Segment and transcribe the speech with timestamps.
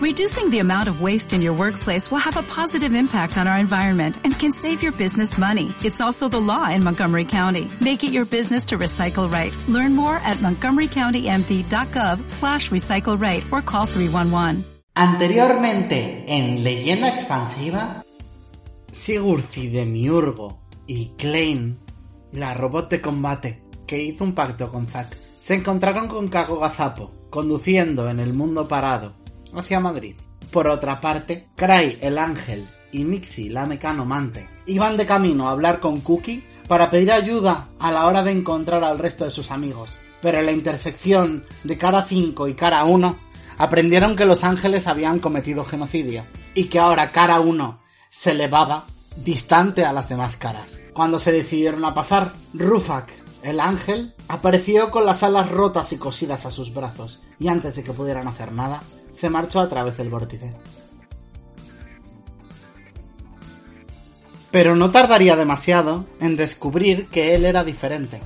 [0.00, 3.58] Reducing the amount of waste in your workplace will have a positive impact on our
[3.58, 5.74] environment and can save your business money.
[5.84, 7.68] It's also the law in Montgomery County.
[7.82, 9.52] Make it your business to recycle right.
[9.68, 14.64] Learn more at montgomerycountymd.gov slash recycle right or call 311.
[14.96, 18.02] Anteriormente, en Leyenda Expansiva,
[18.92, 21.78] Sigurd de Miurgo y Klein,
[22.32, 27.12] la robot de combate que hizo un pacto con Zack, se encontraron con Kago Gazapo,
[27.28, 29.19] conduciendo en el mundo parado
[29.54, 30.16] hacia Madrid.
[30.50, 35.80] Por otra parte, Cray el ángel y Mixi la mecanomante iban de camino a hablar
[35.80, 39.90] con Cookie para pedir ayuda a la hora de encontrar al resto de sus amigos.
[40.22, 43.18] Pero en la intersección de cara 5 y cara 1
[43.58, 47.80] aprendieron que los ángeles habían cometido genocidio y que ahora cara 1
[48.10, 48.86] se elevaba
[49.16, 50.80] distante a las demás caras.
[50.92, 53.10] Cuando se decidieron a pasar, Rufak,
[53.42, 57.82] el ángel, apareció con las alas rotas y cosidas a sus brazos, y antes de
[57.82, 60.52] que pudieran hacer nada, se marchó a través del vórtice.
[64.50, 68.20] Pero no tardaría demasiado en descubrir que él era diferente.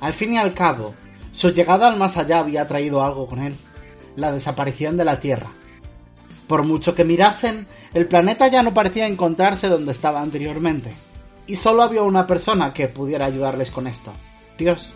[0.00, 0.94] Al fin y al cabo,
[1.32, 3.56] su llegada al más allá había traído algo con él,
[4.16, 5.50] la desaparición de la Tierra.
[6.48, 10.92] Por mucho que mirasen, el planeta ya no parecía encontrarse donde estaba anteriormente,
[11.46, 14.12] y solo había una persona que pudiera ayudarles con esto,
[14.56, 14.94] Dios.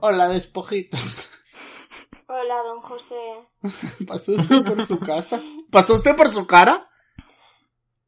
[0.00, 1.00] Hola, despojitos.
[2.28, 3.16] Hola, don José.
[4.06, 5.40] ¿Pasó usted por su casa?
[5.70, 6.90] ¿Pasó usted por su cara?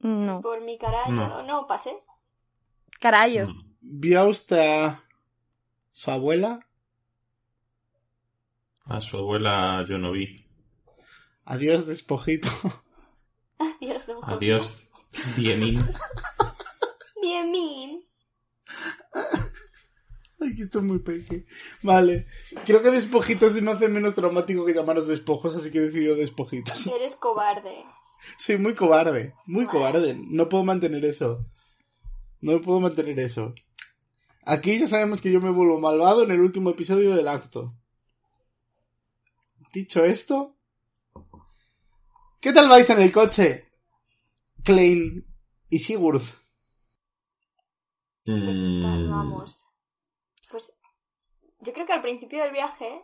[0.00, 0.41] No.
[0.41, 1.28] Por mi cara, No.
[1.28, 1.97] no, no pasé.
[3.00, 3.47] Carayo.
[3.81, 5.03] ¿Vio usted a
[5.91, 6.66] su abuela?
[8.84, 10.47] A su abuela yo no vi.
[11.44, 12.48] Adiós, despojito.
[13.59, 14.32] Adiós, don José.
[14.34, 14.88] Adiós,
[15.37, 15.81] Diemin.
[17.20, 17.53] Bien,
[20.40, 20.50] min.
[20.50, 21.46] Ay, que esto es muy peque.
[21.82, 22.26] Vale.
[22.64, 26.16] Creo que despojitos se me hace menos traumático que llamaros despojos, así que he decidido
[26.16, 26.86] despojitos.
[26.96, 27.84] Eres cobarde.
[28.38, 29.34] Soy muy cobarde.
[29.46, 30.18] Muy cobarde.
[30.28, 31.46] No puedo mantener eso.
[32.40, 33.54] No puedo mantener eso.
[34.44, 37.74] Aquí ya sabemos que yo me vuelvo malvado en el último episodio del acto.
[39.72, 40.56] Dicho esto.
[42.40, 43.68] ¿Qué tal vais en el coche?
[44.64, 45.26] Klein
[45.68, 46.22] y Sigurd.
[48.24, 49.69] ¿Qué tal Mm, vamos?
[51.60, 53.03] Yo creo que al principio del viaje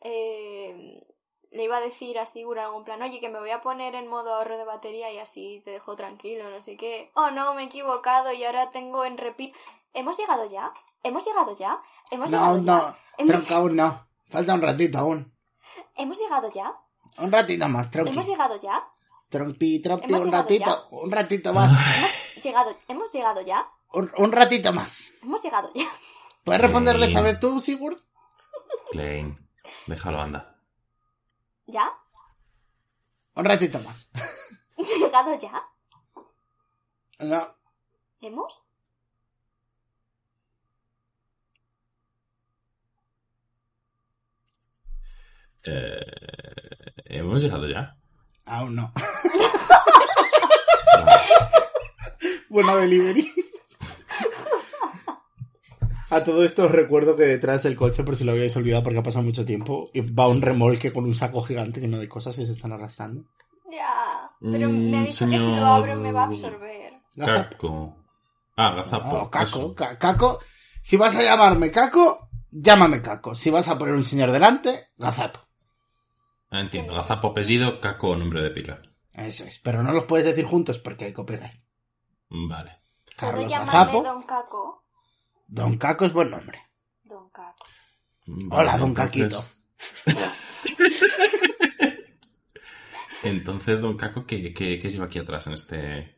[0.00, 1.02] eh,
[1.50, 4.06] le iba a decir a Sigurd algún plan, oye, que me voy a poner en
[4.08, 7.10] modo ahorro de batería y así te dejo tranquilo, no sé qué.
[7.14, 9.52] Oh, no, me he equivocado y ahora tengo en repeat.
[9.92, 10.72] ¿Hemos llegado ya?
[11.02, 11.80] ¿Hemos llegado ya?
[12.10, 12.64] ¿Hemos No, llegado no.
[12.64, 12.98] ya?
[13.18, 14.06] ¿Hemos, Tronca aún no.
[14.28, 15.32] Falta un ratito aún.
[15.94, 16.74] ¿Hemos llegado ya?
[17.18, 18.12] Un ratito más, tronqui.
[18.12, 18.84] ¿Hemos llegado ya?
[19.28, 20.88] Trompi, trompi, ¿Hemos un ratito.
[20.90, 21.72] Un ratito más.
[21.72, 23.68] ¿Hemos llegado, ¿Hemos llegado ya?
[23.92, 25.10] Un, un ratito más.
[25.22, 25.84] ¿Hemos llegado ya?
[26.46, 27.98] ¿Puedes responderle esta vez tú, Sigurd?
[28.92, 29.36] Klein.
[29.88, 30.56] Déjalo, anda.
[31.66, 31.92] ¿Ya?
[33.34, 34.08] Un ratito más.
[34.76, 35.64] ¿Llegado ya?
[37.18, 37.56] No.
[38.20, 38.64] ¿Hemos?
[45.64, 46.00] Eh,
[47.06, 47.96] ¿Hemos llegado ya?
[48.44, 48.92] Aún no.
[52.48, 53.32] Buena delivery.
[56.10, 58.98] A todo esto os recuerdo que detrás del coche, por si lo habíais olvidado porque
[58.98, 62.46] ha pasado mucho tiempo, va un remolque con un saco gigante lleno de cosas que
[62.46, 63.24] se están arrastrando.
[63.70, 64.30] Ya.
[64.40, 66.92] Pero Mm, me ha dicho que si lo abro me va a absorber.
[67.18, 67.96] Caco.
[68.56, 69.16] Ah, gazapo.
[69.18, 69.74] No, Caco, eso.
[69.74, 70.40] Ca- Caco.
[70.82, 73.34] Si vas a llamarme Caco, llámame Caco.
[73.34, 75.40] Si vas a poner un señor delante, Gazapo.
[76.50, 76.94] Ah, entiendo.
[76.94, 78.80] Gazapo apellido, Caco nombre de pila.
[79.12, 79.58] Eso es.
[79.58, 81.56] Pero no los puedes decir juntos porque hay copyright.
[82.28, 82.78] Vale.
[83.18, 84.02] ¿Puedo Carlos Gazapo.
[84.02, 84.84] Don Caco?
[85.46, 86.60] Don Caco es buen nombre.
[87.04, 87.66] Don Caco.
[88.26, 89.44] Vale, Hola, Don entonces- Caquito.
[93.22, 96.16] Entonces, Don Caco, ¿qué, qué, qué lleva aquí atrás en este...?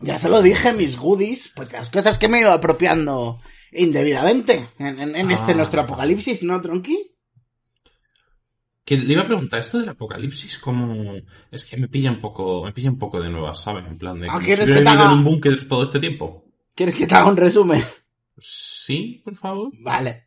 [0.00, 3.40] Ya se lo dije, mis goodies, pues las cosas que me he ido apropiando
[3.72, 5.56] indebidamente en, en- en este Ah.
[5.56, 7.14] nuestro apocalipsis, ¿no, Tronqui?
[8.84, 11.14] Que le iba a preguntar, esto del apocalipsis, como...
[11.50, 13.86] Es que me pilla un poco, me pilla un poco de nuevas, ¿sabes?
[13.86, 14.28] En plan de...
[14.30, 16.44] Ah, ¿quieres si que te haga- en un búnker todo este tiempo.
[16.74, 17.84] ¿Quieres que te haga un resumen?
[18.40, 19.70] Sí, por favor.
[19.80, 20.26] Vale.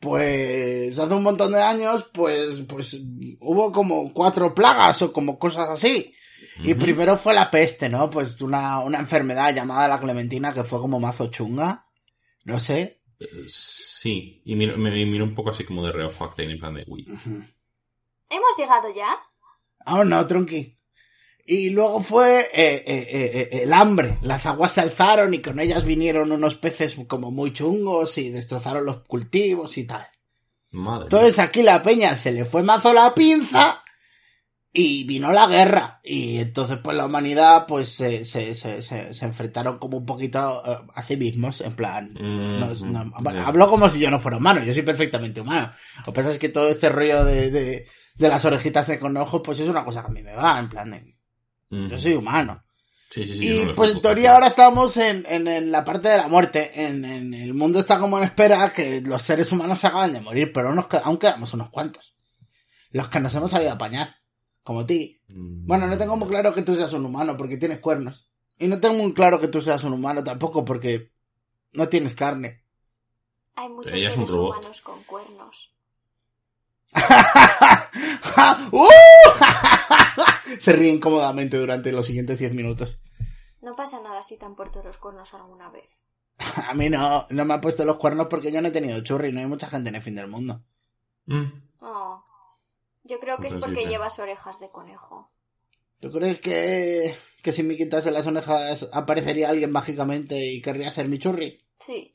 [0.00, 3.02] pues hace un montón de años, pues, pues
[3.40, 6.14] hubo como cuatro plagas o como cosas así.
[6.62, 8.10] Y primero fue la peste, ¿no?
[8.10, 11.86] Pues una, una enfermedad llamada la clementina que fue como mazo chunga.
[12.44, 13.02] No sé.
[13.18, 16.84] Eh, Sí, y miro, me, miro un poco así como de reojo en plan de,
[16.86, 17.04] uy.
[17.04, 19.16] ¿Hemos llegado ya?
[19.84, 20.77] Aún no, tronqui.
[21.50, 24.18] Y luego fue eh, eh, eh, eh, el hambre.
[24.20, 28.84] Las aguas se alzaron y con ellas vinieron unos peces como muy chungos y destrozaron
[28.84, 30.06] los cultivos y tal.
[30.72, 31.04] Madre mía.
[31.04, 33.82] Entonces aquí la peña se le fue mazo la pinza
[34.70, 36.00] y vino la guerra.
[36.04, 40.76] Y entonces pues la humanidad pues se, se, se, se, enfrentaron como un poquito eh,
[40.94, 42.12] a sí mismos, en plan...
[42.12, 45.40] Mm, no es- no- mm, hablo como si yo no fuera humano, yo soy perfectamente
[45.40, 45.72] humano.
[45.98, 47.86] Lo que pasa es que todo este rollo de, de,
[48.16, 50.68] de las orejitas de conejo pues es una cosa que a mí me va, en
[50.68, 51.17] plan de...
[51.70, 51.88] Mm.
[51.88, 52.62] Yo soy humano.
[53.10, 56.08] Sí, sí, sí, Y no pues en teoría ahora estamos en, en, en la parte
[56.08, 56.82] de la muerte.
[56.84, 60.20] En, en el mundo está como en espera que los seres humanos se acaban de
[60.20, 62.14] morir, pero nos, qued- aún quedamos unos cuantos.
[62.90, 64.14] Los que nos hemos sabido apañar.
[64.62, 65.22] Como ti.
[65.28, 65.66] Mm.
[65.66, 68.28] Bueno, no tengo muy claro que tú seas un humano porque tienes cuernos.
[68.58, 71.10] Y no tengo muy claro que tú seas un humano tampoco porque
[71.72, 72.62] no tienes carne.
[73.54, 74.56] Hay muchos Ella es un seres robot.
[74.58, 75.72] humanos con cuernos.
[78.72, 78.86] ¡Uh!
[80.58, 82.98] Se ríen cómodamente durante los siguientes 10 minutos.
[83.60, 85.98] No pasa nada si te han puesto los cuernos alguna vez.
[86.68, 89.32] A mí no, no me han puesto los cuernos porque yo no he tenido churri,
[89.32, 90.62] no hay mucha gente en el fin del mundo.
[91.26, 91.46] Mm.
[91.80, 92.24] Oh.
[93.04, 95.32] Yo creo que es porque llevas orejas de conejo.
[96.00, 101.08] ¿Tú crees que, que si me quitase las orejas aparecería alguien mágicamente y querría ser
[101.08, 101.58] mi churri?
[101.80, 102.12] Sí.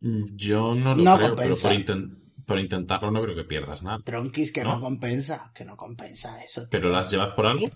[0.00, 2.19] Yo no lo No creo, pero por, inten-
[2.50, 4.00] por intentarlo no creo que pierdas nada.
[4.04, 4.80] Tronquis, que no, ¿No?
[4.80, 6.66] compensa, que no compensa eso.
[6.68, 6.92] ¿Pero tío.
[6.96, 7.68] las llevas por algo?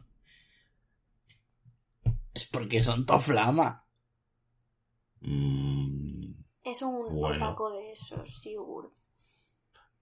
[2.34, 3.86] Es porque son toflama.
[5.20, 6.32] Mm.
[6.64, 7.46] Es un Bueno.
[7.46, 8.90] otaco de esos, Sigurd.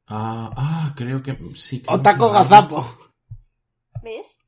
[0.06, 1.80] Ah, ah, creo que sí.
[1.82, 2.44] que O hemos taco llegado.
[2.44, 3.12] gazapo.
[4.02, 4.40] ¿Ves?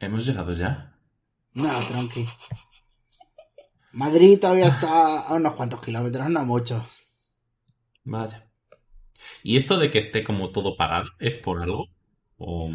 [0.00, 0.92] ¿Hemos llegado ya?
[1.54, 2.26] No, tronqui.
[3.92, 6.82] Madrid todavía está a unos cuantos kilómetros, no muchos.
[8.04, 8.48] Vaya.
[9.42, 11.86] ¿Y esto de que esté como todo parado es por algo?
[12.38, 12.70] ¿O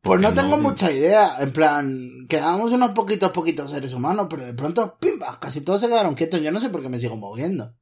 [0.00, 1.36] Pues no tengo mucha idea.
[1.40, 5.88] En plan, quedábamos unos poquitos, poquitos seres humanos, pero de pronto, pimba, casi todos se
[5.88, 6.40] quedaron quietos.
[6.40, 7.74] Yo no sé por qué me sigo moviendo.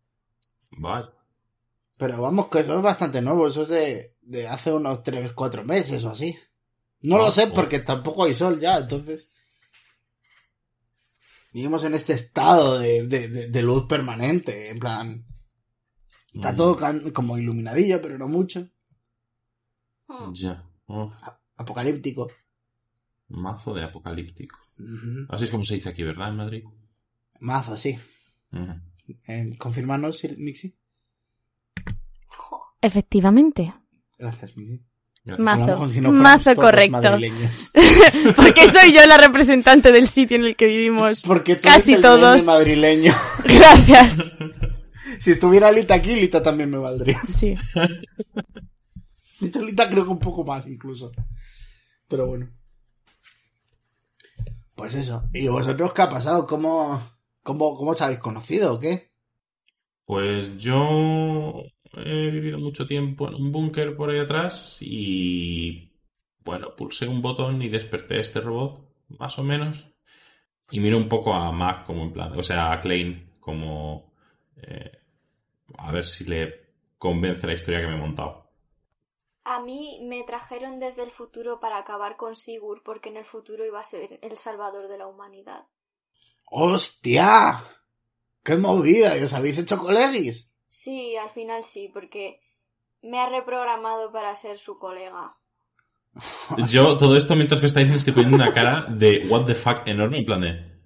[0.71, 1.11] Vaya.
[1.99, 3.47] Pero vamos, que eso es bastante nuevo.
[3.47, 6.37] Eso es de, de hace unos 3, 4 meses o así.
[7.03, 7.55] No Ah, lo sé joder.
[7.55, 9.29] porque tampoco hay sol ya, entonces.
[11.53, 14.69] Vivimos en este estado de, de- de luz permanente.
[14.71, 15.25] En plan,
[16.37, 16.79] está Mm, todo
[17.13, 18.69] como iluminadillo, pero no mucho.
[20.09, 20.33] Hmm.
[20.33, 20.63] Ya.
[20.87, 21.13] Oh,
[21.57, 22.31] Apocalíptico.
[23.29, 24.57] mazo de apocalíptico.
[25.31, 26.29] Así es como se dice aquí, ¿verdad?
[26.29, 26.65] En Madrid.
[27.41, 27.99] Mazo, sí.
[28.53, 28.73] Ujú.
[29.27, 30.77] Eh, confirmanos, Sir- Mixi.
[32.81, 33.75] Efectivamente.
[34.19, 34.81] Gracias, Mixi.
[35.39, 35.91] Mazo.
[35.91, 37.01] Si no Mazo correcto.
[38.37, 41.23] Porque soy yo la representante del sitio en el que vivimos.
[41.27, 42.45] Porque tú Casi eres el todos.
[42.45, 43.13] madrileño.
[43.45, 44.33] Gracias.
[45.21, 47.21] Si estuviera Lita aquí, Lita también me valdría.
[47.23, 47.55] Sí.
[49.41, 51.13] De hecho, Lita creo que un poco más incluso.
[52.09, 52.51] Pero bueno.
[54.75, 55.29] Pues eso.
[55.33, 56.47] ¿Y vosotros qué ha pasado?
[56.47, 57.01] ¿Cómo,
[57.43, 59.11] cómo, cómo os habéis conocido o qué?
[60.05, 61.63] Pues yo
[61.95, 65.93] he vivido mucho tiempo en un búnker por ahí atrás y
[66.45, 69.87] bueno, pulsé un botón y desperté a este robot, más o menos.
[70.71, 74.06] Y miro un poco a Mac como en plan, o sea, a Klein como
[74.63, 74.93] eh,
[75.79, 76.67] a ver si le
[76.99, 78.51] convence la historia que me he montado.
[79.45, 83.65] A mí me trajeron desde el futuro para acabar con Sigurd porque en el futuro
[83.65, 85.67] iba a ser el salvador de la humanidad.
[86.47, 87.63] ¡Hostia!
[88.43, 89.17] ¡Qué movida!
[89.17, 90.53] ¿Y os habéis hecho colegis?
[90.69, 92.41] Sí, al final sí, porque
[93.03, 95.37] me ha reprogramado para ser su colega.
[96.69, 99.87] Yo todo esto mientras que está diciendo estoy poniendo una cara de what the fuck
[99.87, 100.81] enorme en plan de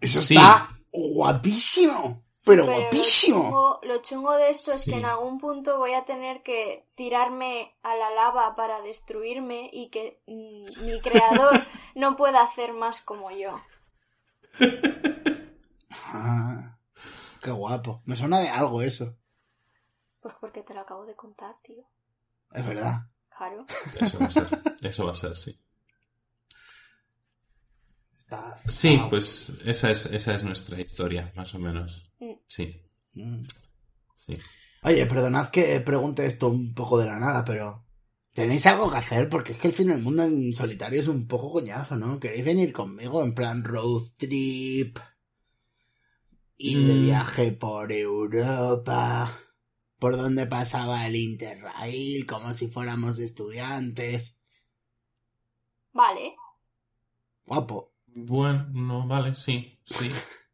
[0.00, 0.34] Eso Sí.
[0.36, 2.24] está guapísimo.
[2.46, 3.38] Pero, Pero guapísimo.
[3.38, 4.92] Lo chungo, lo chungo de esto es Sí.
[4.92, 9.90] que en algún punto voy a tener que tirarme a la lava para destruirme y
[9.90, 13.56] que mm, mi creador no pueda hacer más como yo.
[15.90, 16.78] Ah,
[17.42, 18.02] qué guapo.
[18.06, 19.16] Me suena de algo eso.
[20.20, 21.84] Pues porque te lo acabo de contar, tío.
[22.52, 23.00] Es verdad.
[23.36, 23.66] Claro.
[24.00, 24.46] eso va a ser,
[24.82, 25.60] eso va a ser, sí.
[28.18, 32.05] Está, Sí, pues esa es, esa es nuestra historia, más o menos.
[32.20, 32.32] Mm.
[32.46, 32.80] Sí,
[33.14, 33.44] Mm.
[34.14, 34.34] sí.
[34.82, 37.84] Oye, perdonad que pregunte esto un poco de la nada, pero
[38.32, 39.28] ¿tenéis algo que hacer?
[39.28, 42.20] Porque es que el fin del mundo en solitario es un poco coñazo, ¿no?
[42.20, 44.98] ¿Queréis venir conmigo en plan road trip?
[46.58, 47.00] Y de Mm.
[47.02, 49.38] viaje por Europa,
[49.98, 54.36] por donde pasaba el Interrail, como si fuéramos estudiantes.
[55.92, 56.34] Vale.
[57.46, 57.92] Guapo.
[58.06, 60.10] Bueno, no, vale, sí, sí.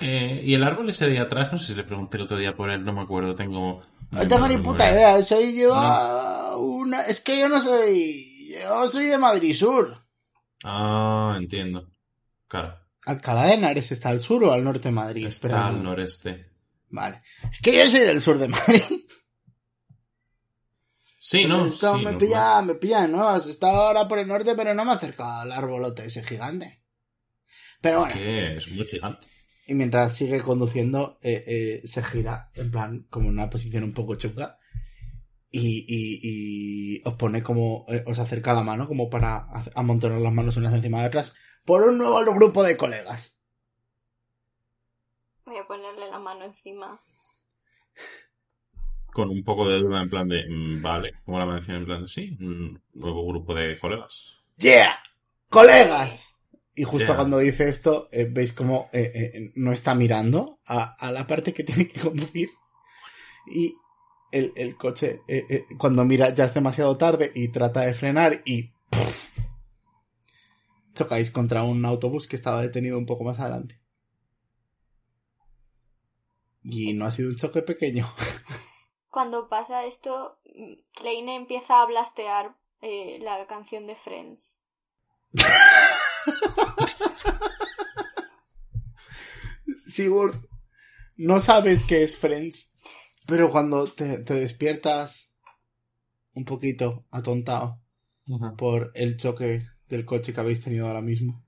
[0.00, 2.54] Eh, y el árbol ese de atrás, no sé si le pregunté el otro día
[2.54, 3.82] por él, no me acuerdo, tengo...
[4.10, 6.56] No tengo ni puta idea, soy yo No.
[6.58, 7.02] una...
[7.02, 8.26] Es que yo no soy...
[8.60, 9.96] Yo soy de Madrid Sur.
[10.64, 11.88] Ah, entiendo.
[12.48, 12.76] Claro,
[13.06, 15.26] Alcalá de Henares está al sur o al norte de Madrid.
[15.26, 15.90] está al no.
[15.90, 16.50] noreste.
[16.88, 17.22] Vale.
[17.52, 18.82] Es que yo soy del sur de Madrid.
[21.18, 23.36] Sí, no, sí, me pilla, me pilla, ¿no?
[23.36, 26.82] Está ahora por el norte, pero no me he acercado al arbolote ese gigante.
[27.80, 29.28] Pero bueno, Que es muy gigante.
[29.70, 33.92] Y mientras sigue conduciendo, eh, eh, se gira, en plan, como en una posición un
[33.94, 34.58] poco chunga.
[35.48, 39.46] Y, y, y os pone como, eh, os acerca la mano como para
[39.76, 43.38] amontonar las manos unas encima de otras por un nuevo grupo de colegas.
[45.46, 47.00] Voy a ponerle la mano encima.
[49.12, 52.02] Con un poco de duda en plan de, mm, vale, como la mención en plan
[52.02, 54.34] de, sí, un nuevo grupo de colegas.
[54.56, 54.98] ¡Yeah!
[55.48, 56.39] ¡Colegas!
[56.80, 57.16] Y justo Yeah.
[57.16, 61.52] cuando dice esto, eh, veis como eh, eh, no está mirando a, a la parte
[61.52, 62.48] que tiene que conducir.
[63.46, 63.74] Y
[64.32, 68.40] el, el coche, eh, eh, cuando mira ya es demasiado tarde y trata de frenar
[68.46, 68.72] y
[70.94, 73.78] chocáis contra un autobús que estaba detenido un poco más adelante.
[76.62, 78.06] Y no ha sido un choque pequeño.
[79.10, 80.38] Cuando pasa esto,
[80.94, 84.58] Kleine empieza a blastear eh, la canción de Friends.
[89.86, 90.34] Sigurd,
[91.16, 92.74] no sabes qué es Friends,
[93.26, 95.30] pero cuando te, te despiertas
[96.34, 97.80] un poquito atontado
[98.56, 101.44] por el choque del coche que habéis tenido ahora mismo,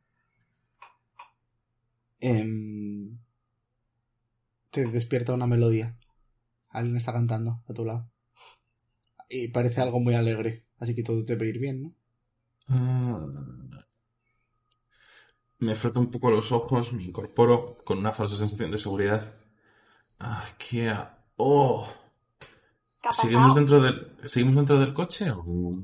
[2.20, 3.18] em,
[4.70, 5.96] te despierta una melodía.
[6.70, 8.10] Alguien está cantando a tu lado.
[9.28, 11.94] Y parece algo muy alegre, así que todo debe ir bien, ¿no?
[12.68, 13.82] Ah.
[15.62, 19.34] Me froto un poco los ojos, me incorporo con una falsa sensación de seguridad.
[20.18, 20.88] Ah, qué...
[20.90, 21.88] a- ¡Oh!
[23.00, 25.78] ¿Qué ha ¿Seguimos dentro del, ¿Seguimos dentro del coche o...?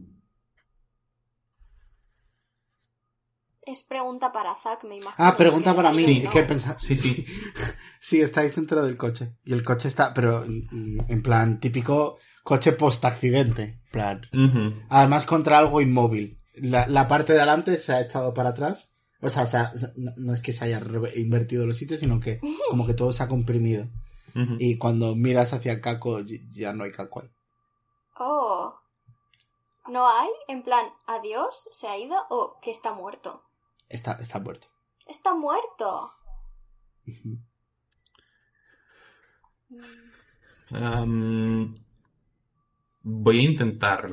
[3.63, 5.15] Es pregunta para Zack, me imagino.
[5.19, 6.03] Ah, pregunta para mí.
[6.03, 6.23] Sí.
[6.79, 7.27] Sí, sí.
[8.01, 9.37] Sí, estáis dentro del coche.
[9.45, 13.63] Y el coche está, pero mm, en plan típico coche post-accidente.
[13.85, 14.21] en plan.
[14.89, 16.41] Además contra algo inmóvil.
[16.55, 18.95] La, la parte de adelante se ha echado para atrás.
[19.21, 20.81] O sea, se ha- se- no, no es que se haya
[21.17, 23.87] invertido los sitios, sino que como que todo se ha comprimido.
[24.61, 26.21] Y cuando miras hacia el caco,
[26.53, 27.31] ya no hay caco ahí.
[28.21, 28.73] Oh.
[29.89, 30.29] ¿No hay?
[30.47, 33.43] En plan, adiós, se ha ido o que está muerto.
[33.89, 34.69] Está, está muerto.
[35.07, 36.13] Está muerto.
[43.03, 44.09] Voy a intentar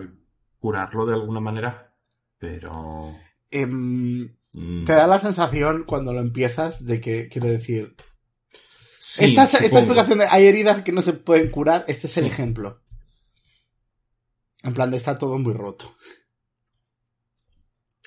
[0.59, 1.93] curarlo de alguna manera,
[2.37, 3.13] pero...
[3.51, 4.25] Mm,
[4.85, 7.95] te da la sensación cuando lo empiezas de que, quiero decir,
[8.99, 12.29] sí, esta, explicación de hay heridas que no se pueden curar, este es el Sí.
[12.31, 12.81] ejemplo.
[14.63, 15.95] En plan de está todo muy roto.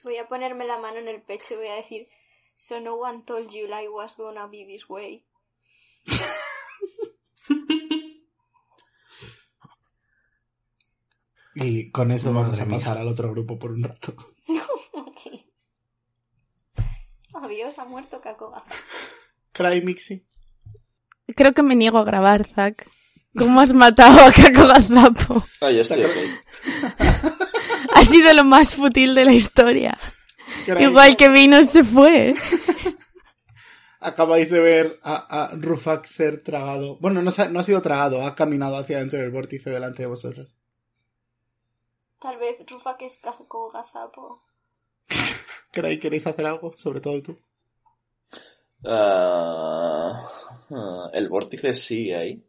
[0.03, 2.09] Voy a ponerme la mano en el pecho y voy a decir,
[2.57, 5.25] So no one told you life was gonna be this way.
[11.55, 12.79] Y con eso Madre vamos a mía.
[12.79, 14.15] pasar al otro grupo por un rato.
[17.79, 18.63] Ha muerto Kakoga.
[19.53, 20.25] Cry Mixi.
[21.37, 22.89] Creo que me niego a grabar, Zack.
[23.37, 25.45] ¿Cómo has matado a Kako Gazapo?
[25.61, 26.13] Ah, ya estoy ok.
[27.95, 29.97] Ha sido lo más fútil de la historia.
[30.65, 32.35] Cry Igual que vino se fue.
[34.01, 36.97] Acabáis de ver a, a Rufak ser tragado.
[37.01, 40.09] Bueno, no, ha- no ha sido tragado, ha caminado hacia dentro del vórtice delante de
[40.09, 40.55] vosotros.
[42.21, 44.45] Tal vez Rufa que es Kakoga Zapo.
[45.73, 46.73] Cry, ¿queréis hacer algo?
[46.77, 47.39] Sobre todo tú.
[48.85, 50.23] Ah,
[50.71, 52.45] ah, el vórtice sigue ahí.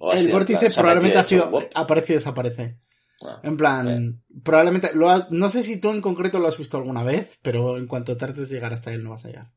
[0.00, 1.58] O El vórtice probablemente ha sido...
[1.74, 2.76] Aparece y desaparece.
[3.22, 4.90] Ah, En plan, probablemente...
[4.94, 7.86] Lo ha- no sé si tú en concreto lo has visto alguna vez, pero en
[7.86, 9.50] cuanto trates de llegar hasta él no vas a llegar.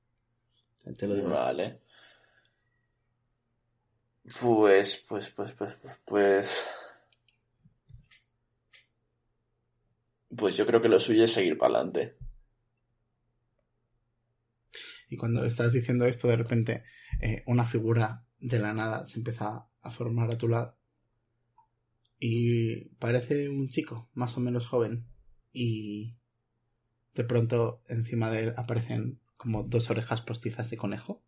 [0.98, 1.30] Te lo digo.
[1.30, 1.82] Vale.
[4.40, 6.68] Pues, pues, pues, pues, pues, pues.
[10.36, 12.16] Pues yo creo que lo suyo es seguir para adelante.
[15.10, 16.84] Y cuando estás diciendo esto, de repente
[17.22, 20.78] eh, una figura de la nada se empieza a formar a tu lado.
[22.20, 25.08] Y parece un chico, más o menos joven.
[25.52, 26.18] Y
[27.14, 31.24] de pronto encima de él aparecen como dos orejas postizas de conejo.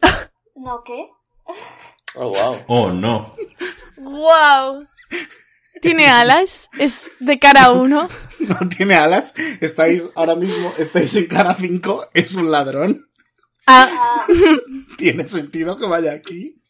[0.56, 1.08] ¿No qué?
[2.14, 2.56] Oh, wow.
[2.66, 3.34] Oh, no.
[3.96, 4.86] ¡Wow!
[5.80, 6.68] ¿Tiene alas?
[6.78, 8.08] ¿Es de cara a uno?
[8.40, 9.34] No tiene alas.
[9.60, 12.10] Estáis ahora mismo, estáis en cara 5.
[12.14, 13.10] Es un ladrón.
[13.66, 14.26] Ah, Ah,
[14.96, 16.62] Tiene sentido que vaya aquí.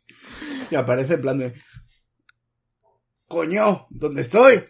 [0.70, 1.52] Y aparece en plan de...
[3.28, 4.62] Coño, ¿dónde estoy?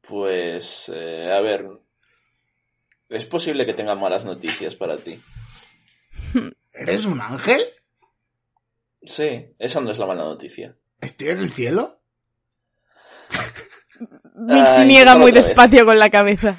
[0.00, 1.66] Pues, eh, a ver.
[3.08, 5.20] Es posible que tenga malas noticias para ti.
[6.72, 7.60] ¿Eres un ángel?
[9.02, 10.76] Sí, esa no es la mala noticia.
[11.00, 12.00] ¿Estoy en el cielo?
[14.66, 15.46] Se niega muy vez.
[15.46, 16.56] despacio con la cabeza.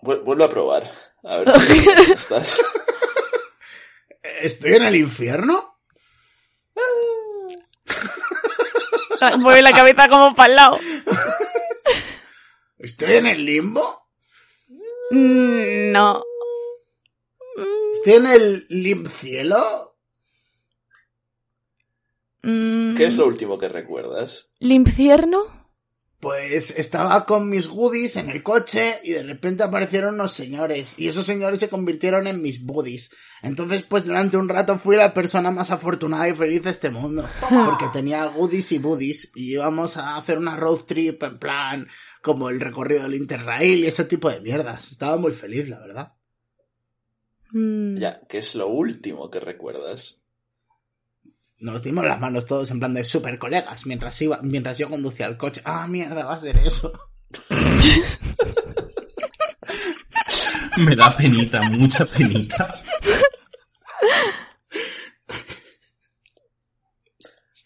[0.00, 0.90] Vu- vuelve a probar.
[1.24, 2.60] A ver si estás.
[4.22, 5.78] ¿Estoy en el infierno?
[9.20, 10.78] Ah, Mueve la cabeza como para el lado.
[12.78, 14.08] ¿Estoy en el limbo?
[15.10, 16.22] Mm, No.
[18.06, 19.98] ¿Estoy en el limb cielo?
[22.44, 24.48] Mm, ¿Qué es lo último que recuerdas?
[24.60, 25.72] ¿Limpierno?
[26.20, 31.08] Pues estaba con mis goodies en el coche y de repente aparecieron unos señores y
[31.08, 33.10] esos señores se convirtieron en mis buddies.
[33.42, 37.28] Entonces pues durante un rato fui la persona más afortunada y feliz de este mundo
[37.50, 41.88] porque tenía goodies y buddies y íbamos a hacer una road trip en plan
[42.22, 44.92] como el recorrido del Interrail y ese tipo de mierdas.
[44.92, 46.15] Estaba muy feliz, la verdad.
[47.56, 50.18] Mm, Ya, ¿qué es lo último que recuerdas?
[51.58, 55.24] Nos dimos las manos todos en plan de super colegas mientras iba, mientras yo conducía
[55.26, 55.62] el coche.
[55.64, 56.92] Ah, mierda, va a ser eso.
[60.76, 62.74] Me da penita, mucha penita.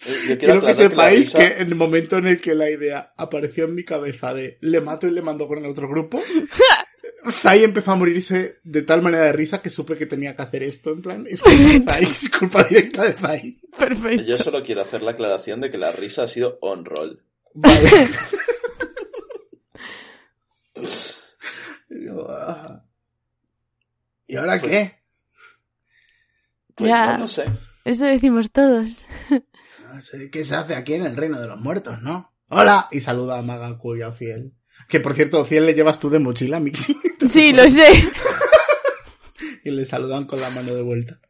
[0.06, 3.12] Eh, Yo Quiero que sepáis que, risa- en el momento en el que la idea
[3.16, 6.22] apareció en mi cabeza de le mato y le mando con el otro grupo,
[7.30, 10.62] Zai empezó a morirse de tal manera de risa que supe que tenía que hacer
[10.62, 10.90] esto.
[10.90, 13.60] En plan, es culpa de Zai, es culpa directa de Zai.
[13.78, 14.24] Perfecto.
[14.24, 17.22] Yo solo quiero hacer la aclaración de que la risa ha sido on roll.
[17.54, 17.90] Vale.
[21.90, 22.84] Y ah.
[24.26, 25.00] ¿Y ahora Pues- qué?
[26.76, 27.18] Pues Ya.
[27.18, 27.44] no sé.
[27.84, 29.04] Eso decimos todos.
[29.92, 32.32] No sé qué se hace aquí en el reino de los muertos, ¿no?
[32.48, 32.88] ¡Hola!
[32.92, 34.52] Y saluda a Magaku y a Fiel.
[34.90, 36.96] Que por cierto, Fiel le llevas tú de mochila, Mixi.
[37.28, 37.88] Sí, lo sé.
[39.64, 41.20] y le saludan con la mano de vuelta.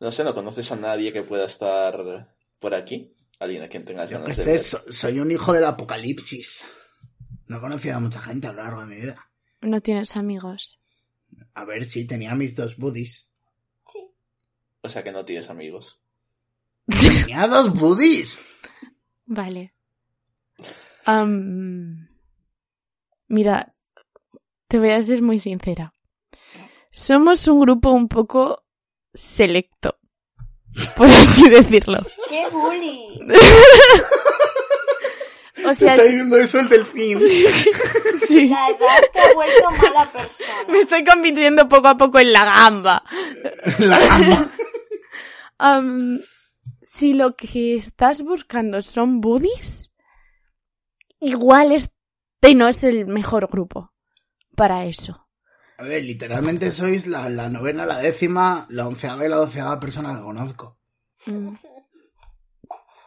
[0.00, 3.14] No sé, ¿no conoces a nadie que pueda estar por aquí?
[3.38, 4.60] Alguien a quien tengas Yo ganas qué de sé, ver?
[4.60, 6.64] so- soy un hijo del apocalipsis.
[7.46, 9.28] No he conocido a mucha gente a lo largo de mi vida.
[9.60, 10.80] No tienes amigos.
[11.54, 13.28] A ver si tenía mis dos buddies.
[13.92, 14.10] sí.
[14.80, 16.00] O sea que no tienes amigos.
[16.86, 18.40] Tenía dos buddies.
[19.26, 19.74] Vale.
[21.04, 22.08] Am,
[23.28, 23.72] mira,
[24.68, 25.92] te voy a ser muy sincera.
[26.90, 28.64] Somos un grupo un poco
[29.14, 29.98] selecto,
[30.96, 31.98] por así decirlo.
[32.28, 33.20] ¡Qué bully!
[35.64, 37.20] O sea, Está viendo eso el delfín.
[38.26, 40.50] sí, La edad te ha vuelto mala persona.
[40.68, 43.04] me estoy convirtiendo poco a poco en la gamba.
[43.78, 44.48] La gamba.
[45.58, 46.20] Am,
[46.80, 49.81] si lo que estás buscando son buddies,
[51.22, 53.92] igual este no es el mejor grupo
[54.56, 55.26] para eso.
[55.78, 60.14] A ver, literalmente sois la, la novena, la décima, la onceava y la doceava persona
[60.14, 60.76] que conozco.
[61.26, 61.54] Mm.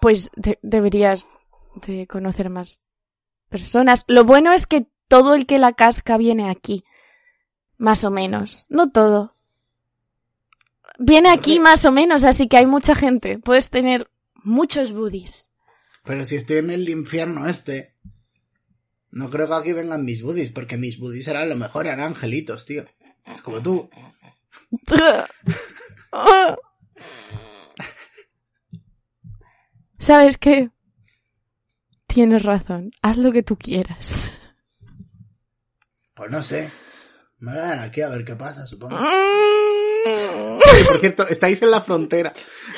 [0.02, 1.38] Pues de- deberías
[1.88, 2.84] de conocer más
[3.50, 4.04] personas.
[4.08, 6.84] Lo bueno es que todo el que la casca viene aquí.
[7.78, 8.66] Más o menos.
[8.70, 9.36] No todo.
[10.98, 13.38] Viene aquí más o menos, así que hay mucha gente.
[13.40, 15.52] Puedes tener muchos buddies.
[16.06, 17.96] Pero si estoy en el infierno este,
[19.12, 22.66] no creo que aquí vengan mis buddies, porque mis buddies eran lo mejor, eran angelitos,
[22.66, 22.86] tío.
[23.26, 23.90] Es como tú.
[29.98, 30.70] ¿Sabes qué?
[32.06, 32.92] Tienes razón.
[33.02, 34.32] Haz lo que tú quieras.
[36.14, 36.72] Pues no sé.
[37.40, 38.96] Me voy a dar aquí a ver qué pasa, supongo.
[40.06, 42.32] Sí, por cierto, estáis en la frontera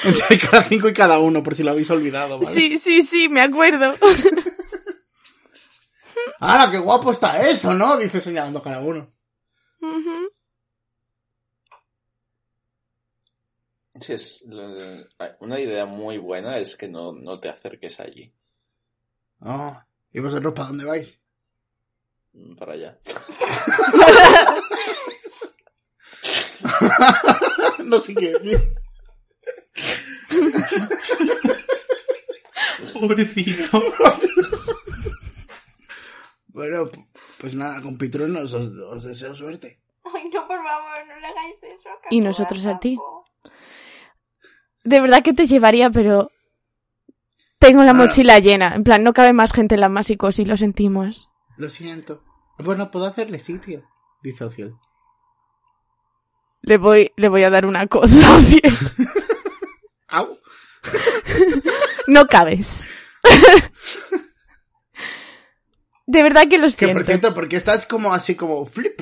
[0.04, 2.56] entre cada cinco y cada uno, por si lo habéis olvidado, ¿vale?
[2.56, 3.94] Sí, sí, sí, me acuerdo.
[6.40, 7.98] ¡Hala, qué guapo está eso, ¿no?
[7.98, 9.12] Dice señalando cada uno.
[14.00, 14.76] Sí, es lo-
[15.40, 18.34] una idea muy buena es que no, no te acerques allí,
[19.42, 19.76] Oh,
[20.12, 21.20] ¿y vosotros para dónde vais?
[22.38, 22.98] Mm, para allá.
[27.84, 28.74] no sé qué decir.
[32.94, 33.84] Pobrecito.
[36.48, 36.90] Bueno,
[37.38, 39.80] pues nada, con Pitrunos os, os deseo suerte.
[40.04, 41.90] Ay, no, por favor, no le hagáis eso.
[42.02, 42.98] que Y nosotros a ti.
[44.84, 46.32] De verdad que te llevaría, pero
[47.60, 48.74] tengo la mochila llena.
[48.74, 51.30] En plan, no cabe más gente en la Másicos y lo sentimos.
[51.58, 52.24] Lo siento.
[52.60, 53.88] Bueno, puedo hacerle sitio,
[54.22, 54.74] dice Ociel.
[56.62, 58.16] Le voy, le voy a dar una cosa.
[60.08, 60.38] ¡Au!
[62.08, 62.82] No cabes.
[66.08, 66.96] De verdad que lo Que siento.
[66.98, 69.02] por cierto, porque estás como así como flip.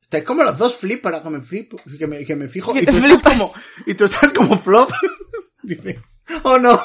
[0.00, 2.72] Estáis como los dos flip para que me flip, que me, que me fijo.
[2.72, 3.52] Que Y tú, estás como,
[3.86, 4.90] y tú estás como flop.
[5.62, 6.02] Dice,
[6.42, 6.84] oh no.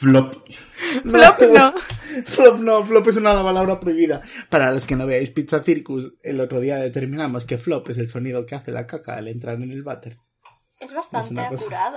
[0.00, 0.32] Flop.
[1.04, 1.74] Flop no.
[2.24, 4.20] Flop no, flop es una palabra prohibida.
[4.48, 8.08] Para los que no veáis Pizza Circus, el otro día determinamos que flop es el
[8.08, 10.16] sonido que hace la caca al entrar en el váter.
[10.80, 11.94] Es bastante Es cosa-.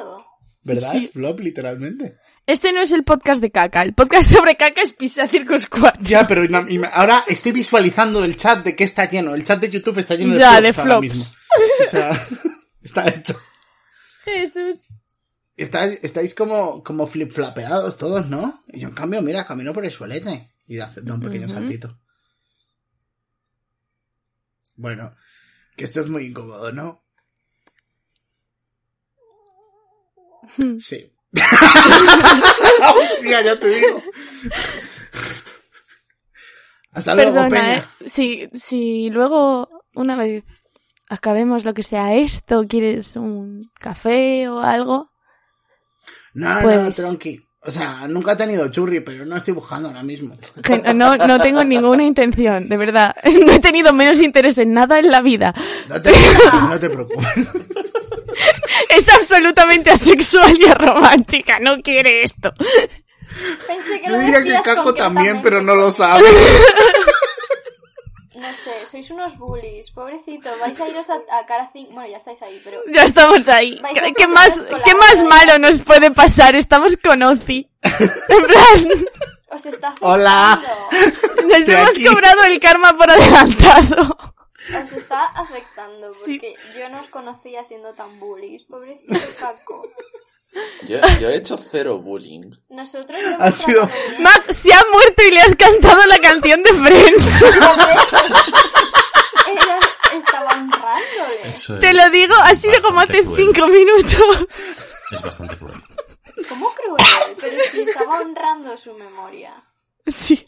[0.65, 0.91] ¿Verdad?
[0.91, 1.05] Sí.
[1.05, 2.17] Es flop, literalmente.
[2.45, 3.81] Este no es el podcast de caca.
[3.83, 6.01] El podcast sobre caca es Pisa Circus 4.
[6.03, 9.33] Ya, pero na- y me- ahora estoy visualizando el chat de que está lleno.
[9.33, 11.01] El chat de YouTube está lleno de Ya, flops de ahora flops.
[11.15, 11.25] mismo.
[11.85, 12.11] O sea,
[12.83, 13.33] está hecho.
[14.25, 14.87] Jesús.
[15.55, 18.63] Estáis, estáis como, como flip-flapeados todos, ¿no?
[18.67, 20.51] Y yo, en cambio, mira, camino por el suelete.
[20.67, 21.99] Y da, un pequeño saltito.
[24.75, 25.15] Bueno,
[25.75, 27.03] que esto es muy incómodo, ¿no?
[30.79, 31.13] Sí.
[33.13, 34.01] Hostia, ya te digo.
[36.91, 37.77] Hasta luego, Perdona, Peña.
[37.77, 37.83] ¿eh?
[38.05, 40.43] Si, si luego, una vez
[41.09, 45.12] acabemos lo que sea esto, quieres un café o algo,
[46.33, 47.39] No, no, Pues- tronqui.
[47.65, 50.35] O sea, nunca he tenido churri, pero no estoy buscando ahora mismo.
[50.93, 53.15] no, no tengo ninguna intención, de verdad.
[53.45, 55.53] No he tenido menos interés en nada en la vida.
[55.87, 57.49] No te preocupes, no te preocupes.
[58.89, 62.51] Es absolutamente asexual y romántica, no quiere esto.
[63.67, 66.23] Pensé que Yo lo diría que Caco también, pero no lo sabe.
[68.43, 70.49] No sé, sois unos bullies, pobrecito.
[70.59, 71.93] Vais a iros a, a cara 5.
[71.93, 72.81] Bueno, ya estáis ahí, pero.
[72.93, 73.81] Ya estamos ahí.
[74.17, 76.53] ¿Qué, más, ¿Qué más malo nos puede pasar?
[76.55, 77.65] Estamos con Ozzy.
[77.81, 79.05] En plan,
[79.49, 80.53] Os está Hola.
[80.53, 81.47] afectando.
[81.47, 82.05] nos Estoy hemos aquí.
[82.05, 84.17] cobrado el karma por adelantado.
[84.83, 86.39] Os está afectando Sí.
[86.39, 88.63] porque yo no os conocía siendo tan bullies.
[88.63, 89.87] Pobrecito Caco.
[90.87, 92.51] Yo, yo he hecho cero bullying.
[92.69, 93.89] Nosotros Ha sido-.
[94.19, 97.43] Mac se ha muerto y le has cantado la canción de Friends.
[99.47, 99.79] Ella
[100.15, 101.49] estaba honrándole.
[101.51, 103.35] Eso Te es lo digo, ha sido como hace cruel.
[103.53, 104.95] cinco minutos.
[105.11, 105.75] Es bastante cruel.
[106.49, 107.35] ¿Cómo cruel?
[107.39, 109.53] Pero si estaba honrando su memoria.
[110.07, 110.47] Sí.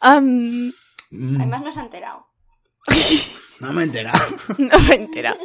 [0.00, 2.26] Además no se ha enterado.
[3.60, 4.24] No me he enterado.
[4.58, 5.40] no me he enterado.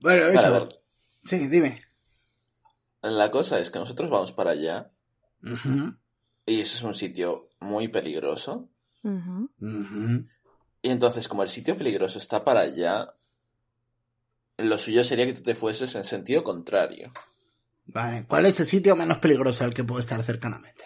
[0.00, 0.68] Bueno, Vale, eso.
[1.24, 1.82] Sí, dime.
[3.10, 4.90] La cosa es que nosotros vamos para allá
[6.44, 8.68] y ese es un sitio muy peligroso.
[10.82, 13.14] Y entonces, como el sitio peligroso está para allá,
[14.58, 17.12] lo suyo sería que tú te fueses en sentido contrario.
[17.86, 20.84] Vale, ¿cuál es el sitio menos peligroso al que puedo estar cercanamente?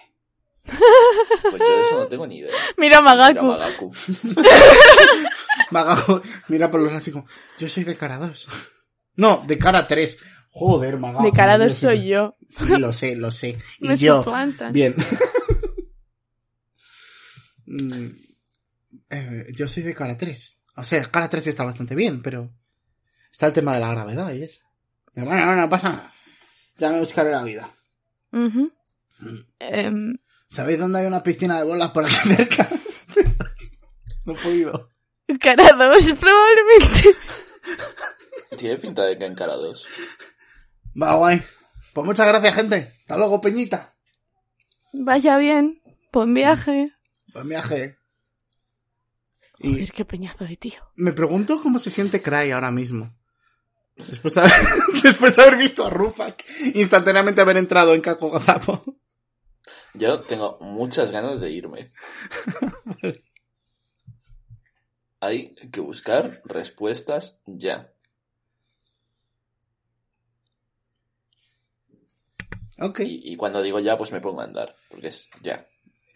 [0.62, 2.54] Pues yo de eso no tengo ni idea.
[2.76, 3.92] Mira Mira, Magaku.
[5.70, 6.20] Magaku.
[6.48, 7.26] Mira por los así como,
[7.58, 8.48] yo soy de cara 2.
[9.16, 10.18] No, de cara 3.
[10.52, 11.24] Joder, Magajo.
[11.24, 12.32] De cara yo dos sé soy que- yo.
[12.48, 13.58] Sí, lo sé, lo sé.
[13.80, 14.22] Y Me yo.
[14.22, 14.72] suplantan.
[14.72, 14.94] Bien.
[17.66, 18.08] Mm,
[19.10, 20.60] eh, yo soy de cara 3.
[20.76, 22.50] O sea, cara 3 está bastante bien, pero
[23.30, 24.60] está el tema de la gravedad y eso.
[25.14, 26.14] Bueno, no, no pasa nada.
[26.78, 27.70] Ya me buscaré la vida.
[28.32, 28.72] Ujú.
[29.58, 30.16] Em,
[30.48, 32.68] ¿Sabéis dónde hay una piscina de bolas por aquí cerca?
[34.24, 34.90] no he podido.
[35.40, 37.16] cara dos, probablemente.
[38.56, 39.86] Tiene pinta de que en cara dos.
[41.00, 41.42] Va, guay.
[41.94, 42.76] Pues muchas gracias, gente.
[43.00, 43.94] Hasta luego, Peñita.
[44.92, 45.80] Vaya bien.
[46.12, 46.92] Buen viaje.
[47.32, 47.96] Buen viaje.
[49.58, 50.80] Y Joder, qué peñazo de tío.
[50.96, 53.14] me pregunto cómo se siente Cry ahora mismo.
[53.96, 54.52] Después de haber,
[55.02, 58.82] después de haber visto a Rufak instantáneamente haber entrado en Caco Gazapo.
[59.92, 61.92] Yo tengo muchas ganas de irme.
[65.20, 67.92] Hay que buscar respuestas ya.
[73.04, 74.74] Y, y cuando digo ya, pues me pongo a andar.
[74.88, 75.66] Porque es ya.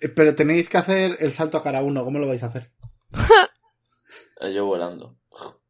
[0.01, 2.05] Eh, Pero tenéis que hacer el salto a cara uno.
[2.05, 2.69] ¿Cómo lo vais a hacer?
[4.41, 5.17] Eh, Yo volando.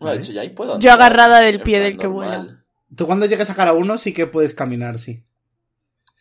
[0.00, 0.18] No, Vale.
[0.18, 2.64] de hecho, ya ahí puedo Yo andar, agarrada del pie del que vuela.
[2.96, 5.24] Tú cuando llegues a cara uno sí que puedes caminar, sí.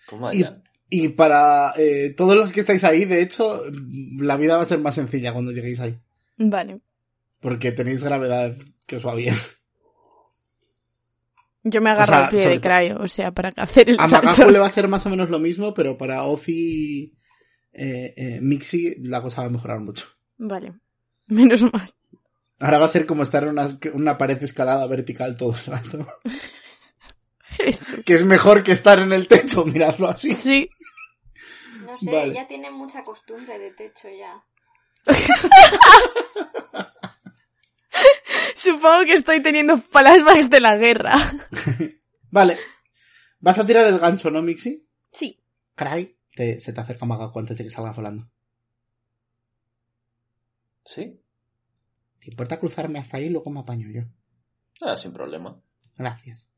[0.09, 0.63] Toma Y, ya.
[0.89, 3.61] y para eh, todos los que estáis ahí, de hecho,
[4.17, 5.95] la vida va a ser más sencilla cuando lleguéis ahí.
[6.37, 6.81] Vale.
[7.39, 8.55] Porque tenéis gravedad
[8.87, 9.35] que os va bien.
[11.69, 14.07] Yo me agarro O sea, al pie de Crayo, o sea, para hacer el A
[14.07, 14.27] salto.
[14.27, 17.13] Magaku le va a ser más o menos lo mismo, pero para Ozzy
[17.73, 20.07] eh, eh, Mixi la cosa va a mejorar mucho.
[20.37, 20.73] Vale.
[21.27, 21.93] Menos mal.
[22.59, 26.07] Ahora va a ser como estar en una, una pared escalada vertical todo el rato.
[27.59, 28.01] Eso.
[28.03, 30.31] Que es mejor que estar en el techo, miradlo así.
[30.31, 30.69] Sí.
[31.85, 32.33] No sé, Vale.
[32.33, 34.43] ya tiene mucha costumbre de techo ya.
[38.55, 41.15] Supongo que estoy teniendo flashbacks de la guerra.
[42.31, 42.57] Vale.
[43.39, 44.87] Vas a tirar el gancho, ¿no, Mixi?
[45.11, 45.39] Sí.
[45.75, 48.27] Cry, te- se te acerca Magaku antes de que salga volando.
[50.83, 51.21] ¿Sí?
[52.19, 54.01] ¿Te importa cruzarme hasta ahí y luego me apaño yo?
[54.81, 55.61] Ah, sin problema.
[55.97, 56.49] Gracias.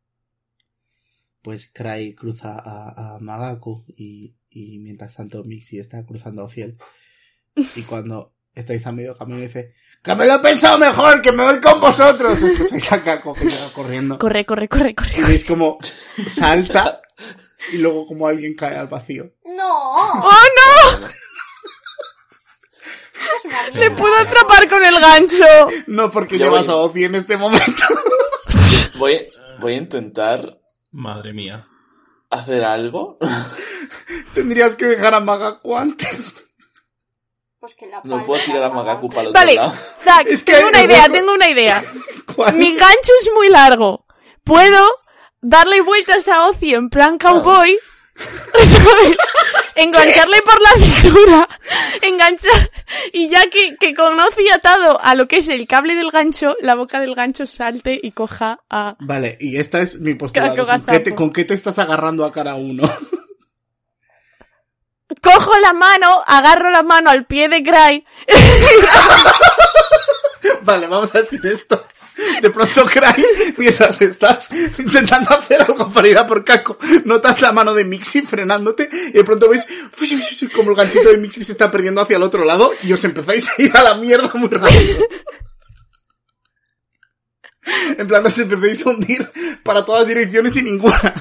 [1.42, 6.78] Pues Cry cruza a, a Magaku y, y mientras tanto Mixi está cruzando a Ociel.
[7.76, 11.22] Y cuando estáis a medio camino dice ¡Que me lo he pensado mejor!
[11.22, 12.42] ¡Que me voy con vosotros!
[12.42, 14.18] Escucháis a Kako que llega corriendo.
[14.18, 15.12] Corre, corre, corre, corre.
[15.18, 15.78] Y veis como
[16.28, 17.02] salta
[17.74, 19.34] y luego como alguien cae al vacío.
[19.44, 19.94] ¡No!
[19.94, 21.08] ¡Oh, no!
[23.74, 25.46] ¡Le puedo atrapar con el gancho!
[25.88, 26.76] No porque Yo llevas voy.
[26.76, 27.84] a Ozzy en este momento.
[28.96, 29.30] Voy,
[29.62, 30.60] voy a intentar
[30.92, 31.68] Madre mía.
[32.30, 33.18] hacer algo.
[34.34, 36.34] Tendrías que dejar a Magaku antes.
[37.60, 39.74] Pues que la No puedo tirar a Magaku para el otro Vale, lado.
[40.04, 41.84] Zack, Es que tengo una el idea, hueco- tengo una idea.
[42.36, 42.56] ¿Cuál?
[42.56, 44.06] Mi gancho es muy largo.
[44.46, 44.80] Puedo
[45.42, 47.78] darle vueltas a Ozzy en plan cowboy.
[48.16, 49.18] ¿sabes?
[49.76, 51.48] Engancharle por la cintura.
[52.02, 52.70] Enganchar.
[53.14, 56.56] Y ya que, que con Ozzy atado a lo que es el cable del gancho,
[56.62, 58.96] la boca del gancho salte y coja a.
[59.00, 60.56] Vale, y esta es mi postulado.
[60.56, 61.16] Caco ¿Con qué, te, gazapo.
[61.16, 62.90] con qué te estás agarrando a cara uno?
[65.22, 68.06] Cojo la mano, agarro la mano al pie de Cry.
[70.62, 71.86] vale, vamos a decir esto.
[72.42, 73.26] De pronto, Cry,
[73.58, 78.22] mientras estás intentando hacer algo para ir a por Caco, notas la mano de Mixi
[78.22, 79.66] frenándote y de pronto ves
[80.54, 83.48] como el ganchito de Mixi se está perdiendo hacia el otro lado y os empezáis
[83.48, 85.06] a ir a la mierda muy rápido.
[87.98, 89.30] En plan, os empezáis a hundir
[89.64, 91.14] para todas direcciones y ninguna.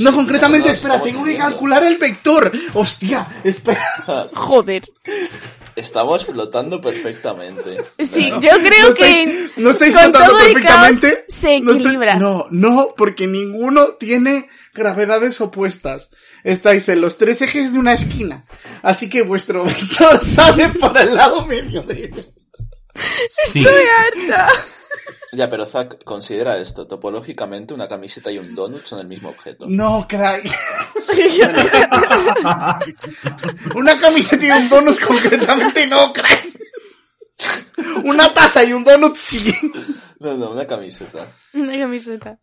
[0.00, 2.52] No, concretamente, espera, tengo que calcular el vector.
[2.74, 4.28] Hostia, espera.
[4.34, 4.82] Joder.
[5.74, 7.78] Estamos flotando perfectamente.
[7.98, 11.10] Sí, Bueno, yo creo no que estáis, no estáis con flotando todo el perfectamente.
[11.10, 12.14] caos se equilibra.
[12.16, 16.10] No, no, porque ninguno tiene gravedades opuestas.
[16.44, 18.44] Estáis en los tres ejes de una esquina.
[18.82, 22.12] Así que vuestro vector sale por el lado medio de.
[23.28, 23.64] Sí.
[23.66, 24.48] harta.
[25.34, 26.86] Ya, pero Zack, considera esto.
[26.86, 29.64] Topológicamente, una camiseta y un donut son el mismo objeto.
[29.66, 30.44] No, crack.
[33.74, 36.48] Una camiseta y un donut concretamente no, crack.
[38.04, 39.54] Una taza y un donut sí.
[40.20, 41.26] No, no, una camiseta.
[41.54, 42.38] Una camiseta.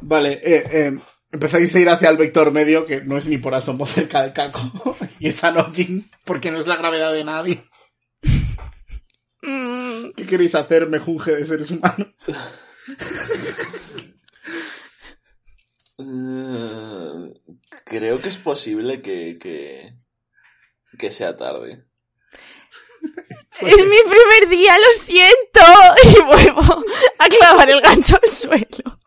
[0.00, 0.98] Vale, eh, eh,
[1.30, 4.32] empezáis a ir hacia el vector medio, que no es ni por asomo cerca de
[4.32, 4.96] Caco.
[5.20, 7.69] y es Anojin, porque no es la gravedad de nadie.
[9.42, 12.08] Mm, ¿Qué queréis hacer, mejunje de seres humanos?
[15.98, 17.34] Eh,
[17.84, 19.92] creo que es posible que, que,
[20.98, 21.84] que sea tarde.
[23.60, 25.60] Es mi primer día, lo siento.
[26.18, 26.84] Y vuelvo
[27.18, 28.98] a clavar el gancho al suelo.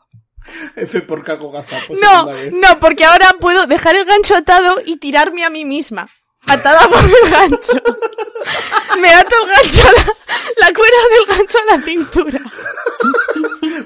[0.76, 2.54] F por Caco Gazapo, No, segunda vez.
[2.54, 6.08] no, porque ahora puedo dejar el gancho atado y tirarme a mí misma.
[6.48, 7.82] Atada por el gancho.
[9.00, 10.06] Me ato el gancho a la,
[10.58, 12.40] la cuerda del gancho a la cintura.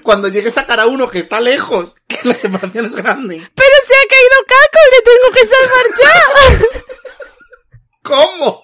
[0.03, 3.37] Cuando llegues a cara uno que está lejos, que la separación es grande.
[3.55, 6.81] Pero se ha caído Caco y le tengo que salvar ya.
[8.03, 8.63] ¿Cómo?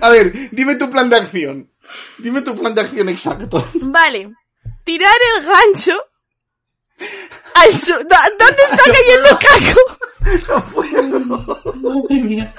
[0.00, 1.70] A ver, dime tu plan de acción.
[2.18, 3.66] Dime tu plan de acción exacto.
[3.74, 4.32] Vale.
[4.84, 5.98] Tirar el gancho.
[7.54, 9.80] al su- ¿Dó- ¿Dónde está cayendo Caco?
[11.74, 12.54] Madre mía.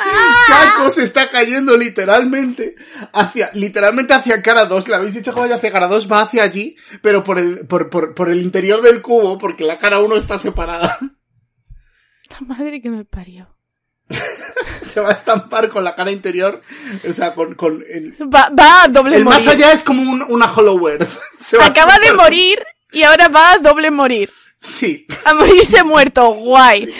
[0.48, 2.74] Caco se está cayendo literalmente
[3.12, 4.88] hacia, literalmente hacia cara 2.
[4.88, 7.90] Le habéis dicho que vaya hacia cara 2, va hacia allí, pero por el, por,
[7.90, 10.98] por, por el interior del cubo, porque la cara 1 está separada.
[12.30, 13.48] La madre que me parió.
[14.86, 16.62] Se va a estampar con la cara interior,
[17.08, 19.50] o sea, con, con el, Va, va a doble el más morir.
[19.64, 21.08] allá es como un- una Hollow Earth.
[21.40, 22.60] Se va a Acaba de morir
[22.92, 24.30] y ahora va a doble morir.
[24.58, 25.06] Sí.
[25.24, 26.92] A morirse muerto, guay.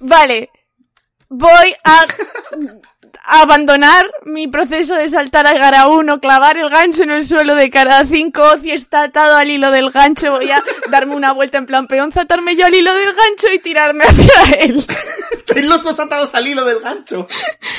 [0.00, 0.50] Vale.
[1.28, 2.06] Voy a,
[3.24, 7.54] a abandonar mi proceso de saltar a cara 1, clavar el gancho en el suelo
[7.54, 11.58] de cara 5, si está atado al hilo del gancho, voy a darme una vuelta
[11.58, 14.84] en plan peón, atarme yo al hilo del gancho y tirarme hacia él.
[15.32, 17.26] Estáis los dos atados al hilo del gancho.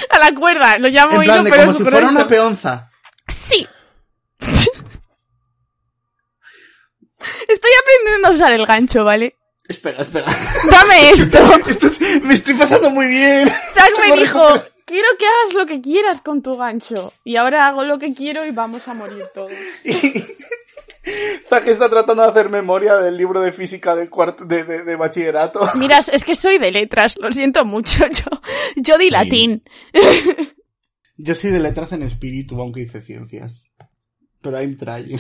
[0.10, 2.90] A la cuerda, lo llamo En hilo, plan de pero como si fuera una peonza.
[3.28, 3.68] Sí.
[7.48, 9.37] Estoy aprendiendo a usar el gancho, ¿vale?
[9.68, 10.26] Espera, espera.
[10.72, 11.38] Dame esto.
[11.68, 13.48] Esto es- me estoy pasando muy bien.
[13.48, 14.42] Zack me dijo,
[14.86, 17.14] quiero que hagas lo que quieras con tu gancho.
[17.24, 19.52] Y ahora hago lo que quiero y vamos a morir todos.
[21.50, 24.10] Zack está tratando de hacer memoria del libro de física de,
[24.46, 25.62] de, de, de bachillerato.
[25.76, 28.06] Mira, es que soy de letras, lo siento mucho.
[28.08, 28.42] Yo,
[28.76, 29.12] yo di Sí.
[29.12, 29.64] latín.
[31.16, 33.64] Yo soy de letras en espíritu, aunque hice ciencias.
[34.42, 35.18] Pero I'm trying.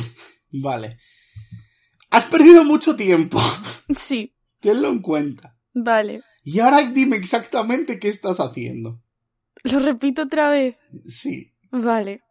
[0.51, 0.99] Vale.
[2.09, 3.41] Has perdido mucho tiempo.
[3.95, 5.55] Sí, Tenlo en cuenta.
[5.73, 6.21] vale.
[6.43, 9.01] Y ahora dime exactamente qué estás haciendo.
[9.63, 10.77] Lo repito otra vez.
[11.05, 11.53] Sí.
[11.71, 12.21] Vale.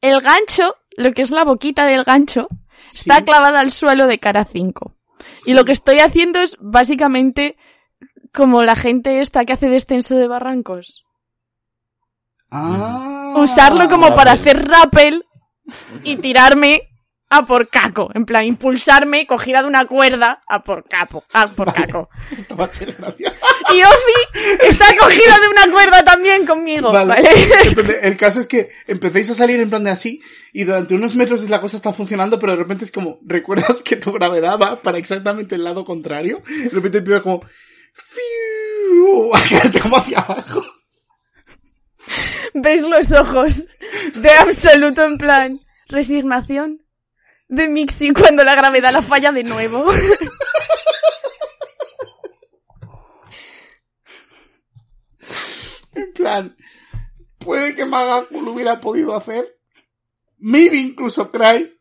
[0.00, 2.48] El gancho, lo que es la boquita del gancho,
[2.90, 2.98] sí.
[3.00, 4.96] está clavada al suelo de cara 5.
[5.46, 7.56] Y lo que estoy haciendo es básicamente
[8.32, 11.04] como la gente esta que hace descenso de barrancos.
[12.50, 13.34] Ah.
[13.36, 14.16] Usarlo como rappel.
[14.16, 15.24] para hacer rappel
[16.02, 16.89] y tirarme
[17.30, 18.10] a por caco.
[18.12, 21.86] En plan, impulsarme cogida de una cuerda a por capo, a por Vale.
[21.86, 22.10] caco.
[22.36, 23.36] Esto va a ser gracioso.
[23.72, 27.14] Y Ozzy está cogida de una cuerda también conmigo, Vale.
[27.14, 27.30] ¿vale?
[27.64, 30.20] Entonces, el caso es que empecéis a salir en plan de así
[30.52, 33.96] y durante unos metros la cosa está funcionando, pero de repente es como, recuerdas que
[33.96, 36.42] tu gravedad va para exactamente el lado contrario.
[36.46, 37.42] De repente empieza como,
[37.94, 39.30] ¡fiu!
[39.82, 40.64] como hacia abajo.
[42.54, 43.64] ¿Veis los ojos
[44.16, 46.80] de absoluto en plan resignación
[47.50, 49.84] de Mixi cuando la gravedad la falla de nuevo?
[55.92, 56.56] En plan,
[57.38, 59.58] puede que Magaku lo hubiera podido hacer.
[60.38, 61.76] Maybe incluso Cry.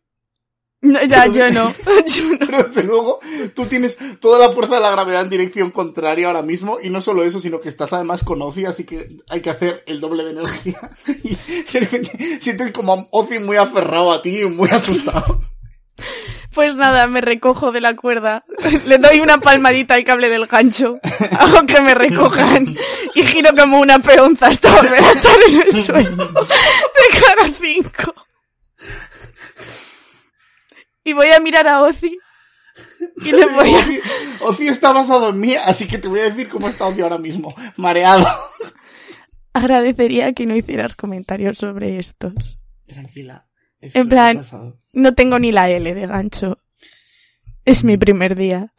[0.81, 1.69] No, ya, yo no.
[2.07, 2.37] Yo no.
[2.39, 3.19] Pero desde luego,
[3.53, 6.77] tú tienes toda la fuerza de la gravedad en dirección contraria ahora mismo.
[6.81, 9.83] Y no solo eso, sino que estás además con Ozzy, así que hay que hacer
[9.87, 10.89] el doble de energía.
[11.07, 11.35] Y
[11.71, 15.41] de repente sientes como a Ozzy muy aferrado a ti, muy asustado.
[16.59, 18.43] Pues nada, me recojo de la cuerda,
[18.85, 20.99] le doy una palmadita al cable del gancho,
[21.39, 22.75] hago que me recojan
[23.15, 28.13] y giro como una peonza hasta volver a estar en el suelo de cara 5.
[31.05, 32.19] Y voy a mirar a Ozzy
[33.21, 33.77] y le voy a...
[33.77, 34.01] Ozzy,
[34.41, 37.17] Ozzy está basado en mí, así que te voy a decir cómo está Ozzy ahora
[37.17, 37.55] mismo.
[37.77, 38.27] Mareado.
[39.53, 42.33] Agradecería que no hicieras comentarios sobre estos.
[42.85, 43.48] Tranquila.
[43.81, 44.43] En plan-.
[44.93, 46.57] No tengo ni la L de gancho.
[47.65, 48.73] Es mi primer día.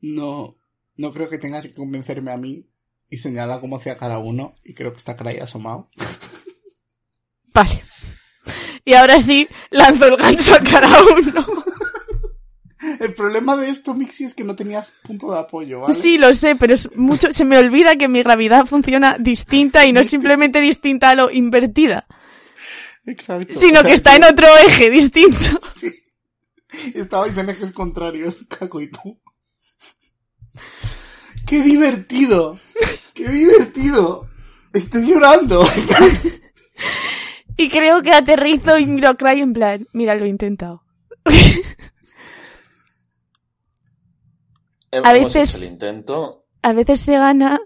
[0.00, 0.56] No,
[0.96, 2.66] no creo que tengas que convencerme a mí
[3.08, 4.54] y señala cómo hacía cada uno.
[4.64, 5.90] Y creo que está Cry asomado.
[7.52, 7.84] Vale.
[8.84, 11.46] Y ahora sí, lanzo el gancho a cada uno.
[12.98, 15.92] El problema de esto, Mixi, es que no tenías punto de apoyo, ¿vale?
[15.92, 19.92] Sí, lo sé, pero es mucho, se me olvida que mi gravedad funciona distinta y
[19.92, 22.06] no simplemente distinta a lo invertida,
[23.10, 23.52] Exacto.
[23.58, 25.60] sino O sea, que está en otro eje distinto.
[25.76, 25.92] Sí.
[26.94, 29.20] Estabais en ejes contrarios, Caco y tú.
[31.46, 32.58] ¡Qué divertido!
[33.12, 34.28] ¡Qué divertido!
[34.72, 35.66] Estoy llorando.
[37.56, 40.84] Y creo que aterrizo y miro a Cry en plan, mira, lo he intentado.
[44.92, 46.46] Hemos A veces- hecho el intento.
[46.62, 47.58] A veces se gana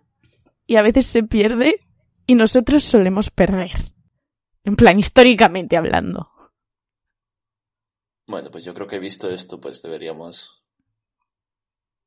[0.66, 1.80] y a veces se pierde
[2.26, 3.70] y nosotros solemos perder.
[4.64, 6.30] En plan, históricamente hablando.
[8.26, 10.64] Bueno, pues yo creo que visto esto, pues deberíamos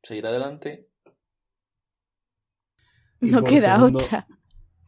[0.04, 0.90] seguir adelante.
[3.22, 4.28] Y No queda segundo- otra.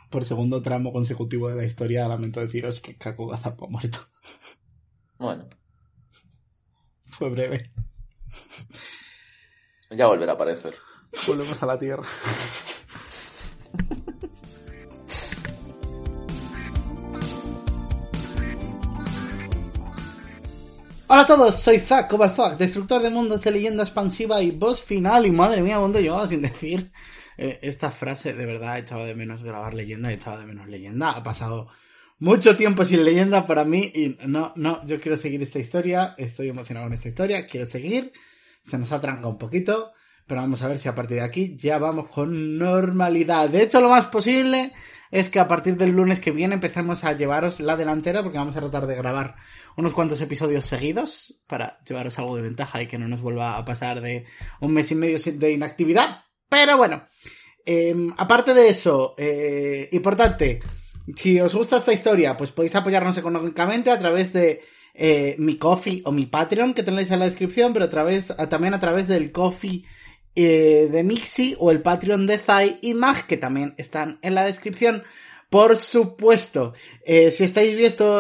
[0.10, 4.00] Por segundo tramo consecutivo de la historia, lamento deciros que Caco Gazapo ha muerto.
[5.20, 5.48] Bueno,
[7.06, 7.72] Fue breve.
[9.92, 10.76] ya volverá a aparecer.
[11.28, 12.04] Volvemos a la Tierra.
[21.12, 24.84] Hola a todos, soy Zack, Cobalt Zack, destructor de mundos de leyenda expansiva y boss
[24.84, 25.26] final.
[25.26, 26.92] Y madre mía, ¿dónde yo sin decir
[27.36, 28.34] eh, esta frase?
[28.34, 31.10] De verdad, he echado de menos grabar leyenda, he echado de menos leyenda.
[31.10, 31.68] Ha pasado
[32.20, 36.50] mucho tiempo sin leyenda para mí y no, no, yo quiero seguir esta historia, estoy
[36.50, 38.14] emocionado con esta historia, quiero seguir.
[38.62, 39.94] Se nos ha trancado un poquito,
[40.28, 43.50] pero vamos a ver si a partir de aquí ya vamos con normalidad.
[43.50, 44.74] De hecho, lo más posible
[45.12, 48.56] es que a partir del lunes que viene empecemos a llevaros la delantera porque vamos
[48.56, 49.36] a tratar de grabar
[49.76, 53.66] unos cuantos episodios seguidos para llevaros algo de ventaja y que no nos vuelva a
[53.66, 54.26] pasar de
[54.60, 56.24] un mes y medio de inactividad.
[56.48, 57.04] Pero bueno,
[57.66, 60.60] eh, aparte de eso, eh, importante,
[61.16, 64.62] si os gusta esta historia, pues podéis apoyarnos económicamente a través de
[64.94, 68.50] eh, mi Coffee o mi Patreon, que tenéis en la descripción, pero a través, a-
[68.50, 69.84] también a través del Coffee
[70.36, 74.46] eh, de Mixi o el Patreon de Zai y Mag, que también están en la
[74.46, 75.04] descripción.
[75.50, 76.74] Por supuesto,
[77.06, 77.76] eh, si estáis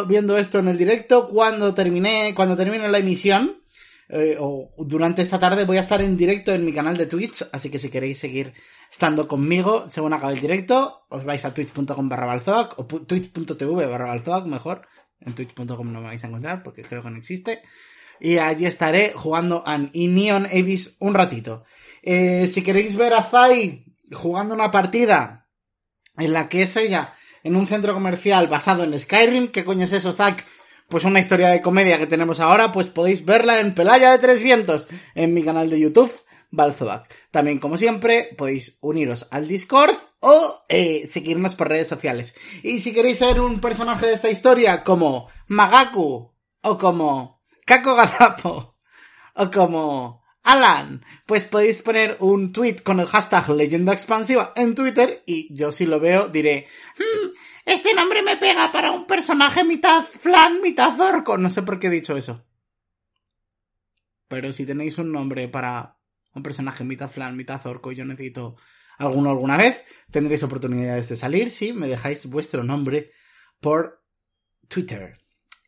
[0.07, 3.61] viendo esto en el directo, cuando termine, cuando termine la emisión,
[4.09, 7.45] eh, o durante esta tarde voy a estar en directo en mi canal de Twitch,
[7.51, 8.53] así que si queréis seguir
[8.91, 12.41] estando conmigo, según acabe el directo, os vais a twitch.com barra
[12.77, 14.87] o twitch.tv barra mejor.
[15.21, 17.61] En twitch.com no me vais a encontrar porque creo que no existe.
[18.19, 21.63] Y allí estaré jugando a Neon Abyss un ratito.
[22.11, 25.47] Eh, si queréis ver a Zai jugando una partida
[26.17, 29.93] en la que es ella en un centro comercial basado en Skyrim, ¿qué coño es
[29.93, 30.43] eso, Zack?
[30.87, 34.41] Pues una historia de comedia que tenemos ahora, pues podéis verla en Pelaya de Tres
[34.41, 36.11] Vientos, en mi canal de YouTube,
[36.49, 37.13] Balzovac.
[37.29, 42.33] También, como siempre, podéis uniros al Discord o eh, seguirnos por redes sociales.
[42.63, 46.33] Y si queréis ser un personaje de esta historia, como Magaku,
[46.63, 48.77] o como Kako Gazapo,
[49.35, 55.23] o como Alan, pues podéis poner un tweet con el hashtag leyenda expansiva en Twitter
[55.25, 56.67] y yo si lo veo diré,
[56.97, 57.29] "Hmm,
[57.65, 61.37] este nombre me pega para un personaje mitad flan, mitad orco.
[61.37, 62.45] No sé por qué he dicho eso.
[64.27, 65.97] Pero si tenéis un nombre para
[66.33, 68.55] un personaje mitad flan, mitad orco y yo necesito
[68.97, 73.11] alguno alguna vez, tendréis oportunidades de salir si me dejáis vuestro nombre
[73.59, 74.03] por
[74.67, 75.17] Twitter.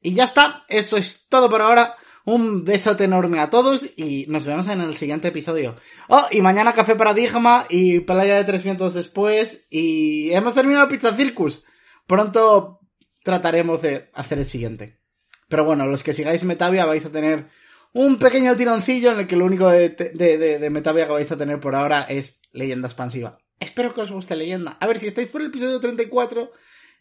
[0.01, 1.95] Y ya está, eso es todo por ahora.
[2.26, 5.76] Un besote enorme a todos y nos vemos en el siguiente episodio.
[6.07, 9.67] Oh, y mañana Café Paradigma y Playa de Tres Vientos después.
[9.72, 11.63] Y hemos terminado Pizza Circus.
[12.05, 12.80] Pronto
[13.24, 14.99] trataremos de hacer el siguiente.
[15.47, 17.47] Pero bueno, los que sigáis Metavia vais a tener
[17.93, 21.32] un pequeño tironcillo en el que lo único de, de, de, de Metavia que vais
[21.32, 23.39] a tener por ahora es leyenda expansiva.
[23.59, 24.78] Espero que os guste leyenda.
[24.80, 26.51] A ver, si estáis por el episodio 34,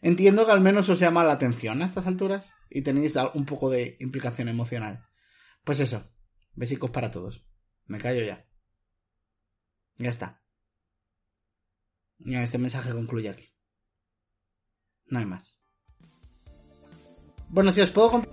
[0.01, 3.69] entiendo que al menos os llama la atención a estas alturas y tenéis un poco
[3.69, 5.05] de implicación emocional.
[5.63, 6.11] Pues eso,
[6.53, 7.45] besicos para todos.
[7.85, 8.47] Me callo ya.
[9.97, 10.41] Ya está.
[12.19, 13.53] Ya este mensaje concluye aquí.
[15.09, 15.57] No hay más.
[17.49, 18.31] Bueno, si os puedo contar...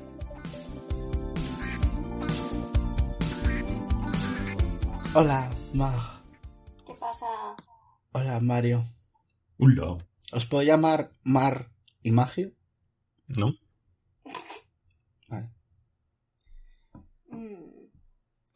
[5.14, 6.22] Hola, Mag.
[6.86, 7.26] ¿Qué pasa?
[8.12, 8.94] Hola, Mario.
[9.58, 9.98] Hola.
[10.32, 11.72] ¿Os puedo llamar Mar
[12.02, 12.52] y Magio?
[13.26, 13.54] ¿No?
[15.28, 15.50] Vale.
[17.30, 17.88] Mm,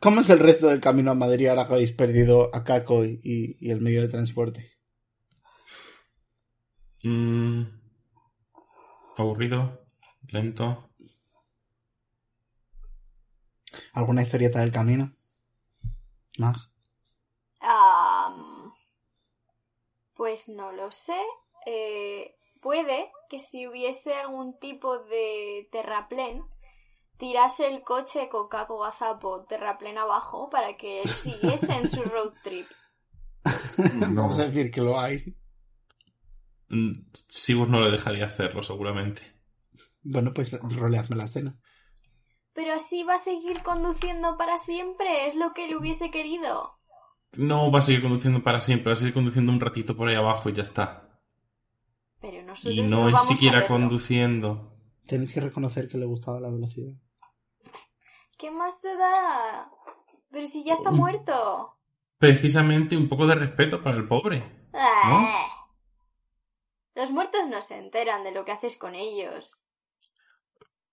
[0.02, 3.20] ¿Cómo es el resto del camino a Madrid ahora que habéis perdido a Caco y,
[3.60, 4.72] y el medio de transporte?
[7.04, 7.62] Mm,
[9.16, 9.86] aburrido,
[10.26, 10.90] lento.
[13.92, 15.14] ¿Alguna historieta del camino?
[16.36, 16.56] Mag.
[17.60, 18.74] am,
[20.14, 21.20] pues no lo sé.
[21.64, 26.42] Eh, puede que si hubiese algún tipo de terraplén,
[27.22, 32.32] tirase el coche con Caco Gazapo terraplén abajo para que él siguiese en su road
[32.42, 32.66] trip.
[33.94, 35.36] Vamos a decir que lo hay.
[36.68, 39.22] Mm, Sigur no le dejaría hacerlo, seguramente.
[40.02, 41.56] Bueno, pues roleadme la escena.
[42.54, 46.72] Pero así va a seguir conduciendo para siempre, es lo que él hubiese querido.
[47.38, 50.16] No va a seguir conduciendo para siempre, va a seguir conduciendo un ratito por ahí
[50.16, 51.20] abajo y ya está.
[52.20, 54.76] Pero nosotros Y no es vamos a siquiera conduciendo.
[55.06, 56.94] Tenéis que reconocer que le gustaba la velocidad.
[58.42, 59.70] ¿Qué más te da?
[60.32, 60.96] Pero si ya está Mm.
[60.96, 61.78] muerto.
[62.18, 64.42] Precisamente un poco de respeto para el pobre.
[64.74, 65.68] Ah.
[66.96, 69.56] Los muertos no se enteran de lo que haces con ellos.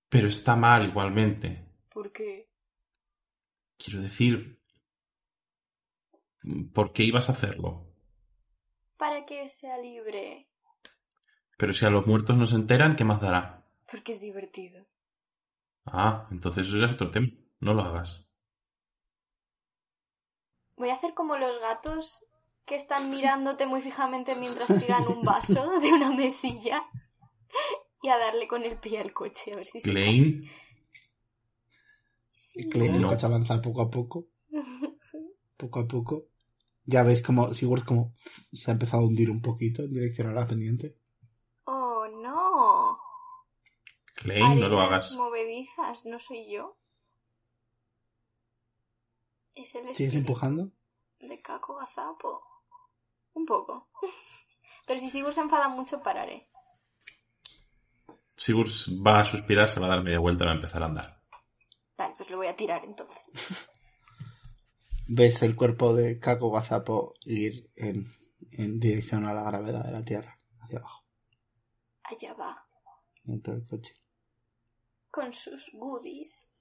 [0.09, 1.65] Pero está mal igualmente.
[1.91, 2.47] ¿Por qué?
[3.79, 4.61] Quiero decir...
[6.75, 7.87] ¿Por qué ibas a hacerlo?
[8.97, 10.47] Para que sea libre.
[11.57, 13.65] Pero si a los muertos no se enteran, ¿qué más dará?
[13.91, 14.85] Porque es divertido.
[15.85, 17.27] Ah, entonces eso ya es otro tema.
[17.59, 18.25] No lo hagas.
[20.77, 22.25] Voy a hacer como los gatos
[22.65, 26.83] que están mirándote muy fijamente mientras tiran un vaso de una mesilla
[28.01, 30.43] y a darle con el pie al coche a ver si se Klein,
[32.33, 32.61] Sí.
[32.61, 33.09] Y Klein, el No.
[33.09, 34.27] coche avanza poco a poco.
[35.57, 36.27] Poco a poco.
[36.85, 38.13] Ya veis como Sigurd como
[38.53, 40.95] se ha empezado a hundir un poquito en dirección a la pendiente.
[41.65, 42.97] Oh, no.
[44.25, 45.13] No lo hagas.
[45.15, 46.77] movedizas, no soy yo.
[49.55, 50.71] Es el ¿Sigues empujando?
[51.19, 52.41] de Caco Gazapo.
[53.33, 53.89] Un poco.
[54.87, 56.49] Pero si Sigur se enfada mucho, pararé.
[58.35, 58.67] Sigur
[59.05, 61.21] va a suspirar, se va a dar media vuelta y va a empezar a andar.
[61.97, 63.17] Vale, pues lo voy a tirar entonces.
[65.07, 68.13] Ves el cuerpo de Kako Gazapo ir en,
[68.51, 71.03] en dirección a la gravedad de la Tierra, hacia abajo,
[72.03, 72.63] Allá va.
[73.23, 73.95] dentro del coche.
[75.11, 76.51] Con sus goodies.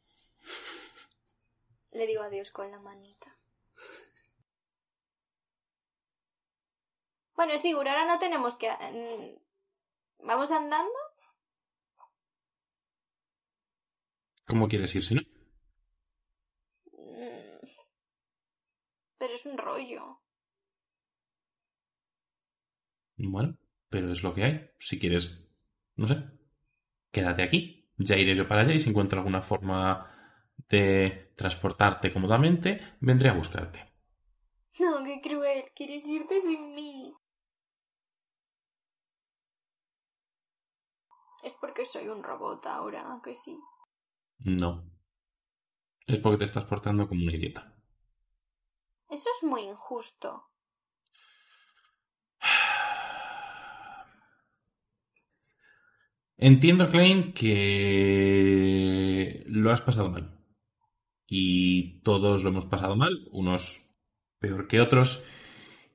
[1.93, 3.37] Le digo adiós con la manita.
[7.35, 8.69] Bueno, Sigur, ahora no tenemos que...
[8.69, 10.93] mm, ¿Vamos andando?
[14.47, 15.21] ¿Cómo quieres ir si no?
[16.93, 17.67] Mm.
[19.19, 20.21] Pero es un rollo.
[23.17, 23.57] Bueno,
[23.89, 24.71] pero es lo que hay.
[24.79, 25.47] Si quieres,
[25.97, 26.17] no sé,
[27.13, 27.78] quédate aquí.
[27.99, 30.11] Ya iré yo para allá y si encuentro alguna forma
[30.69, 33.85] de transportarte cómodamente, vendré a buscarte.
[34.79, 35.65] No, qué cruel.
[35.75, 37.13] Quieres irte sin mí.
[41.43, 43.59] Es porque soy un robot ahora, que sí.
[44.39, 44.85] No.
[46.07, 47.75] Es porque te estás portando como una idiota.
[49.11, 50.45] Eso es muy injusto.
[56.39, 60.39] Entiendo, Klein, que lo has pasado mal.
[61.27, 63.81] Y todos lo hemos pasado mal, unos
[64.39, 65.25] peor que otros,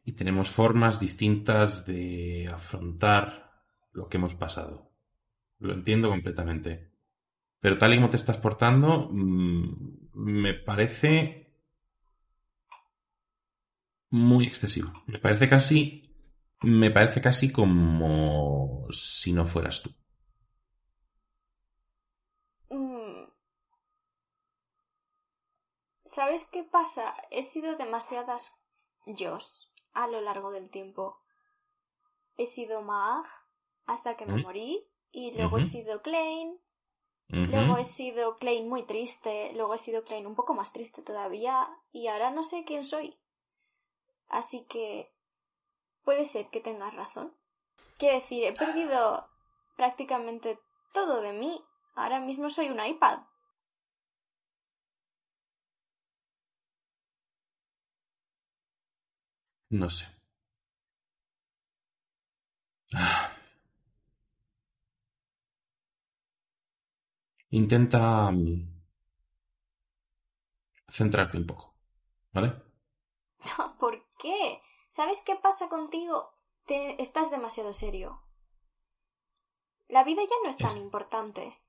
[0.06, 3.52] y tenemos formas distintas de afrontar
[3.94, 4.92] lo que hemos pasado.
[5.60, 6.92] Lo entiendo completamente.
[7.62, 11.54] Pero tal y como te estás portando, mm, me parece
[14.12, 14.92] muy excesivo.
[15.08, 16.02] Me parece casi.
[16.62, 19.90] Me parece casi como si no fueras tú.
[22.72, 23.28] Mm.
[26.14, 27.16] ¿Sabes qué pasa?
[27.32, 28.56] He sido demasiadas
[29.08, 31.18] yos a lo largo del tiempo.
[32.38, 33.26] He sido Mag
[33.88, 34.44] hasta que me ¿Mm?
[34.44, 36.60] morí y luego he sido Klein,
[37.30, 41.68] luego he sido Klein muy triste, luego he sido Klein un poco más triste todavía
[41.92, 43.18] y ahora no sé quién soy.
[44.28, 45.12] Así que
[46.04, 47.36] puede ser que tengas razón.
[47.98, 49.28] Quiero decir, he perdido
[49.78, 50.60] prácticamente
[50.94, 51.60] todo de mí.
[51.96, 53.22] Ahora mismo soy un iPad.
[59.80, 60.06] No sé.
[62.94, 63.32] Ah.
[67.50, 68.82] Intenta mm,
[70.90, 71.76] centrarte un poco,
[72.32, 72.54] ¿vale?
[73.80, 74.62] ¿Por qué?
[74.90, 76.34] ¿Sabes qué pasa contigo?
[76.66, 78.22] Te estás demasiado serio.
[79.90, 81.60] La vida ya no es tan Es- importante.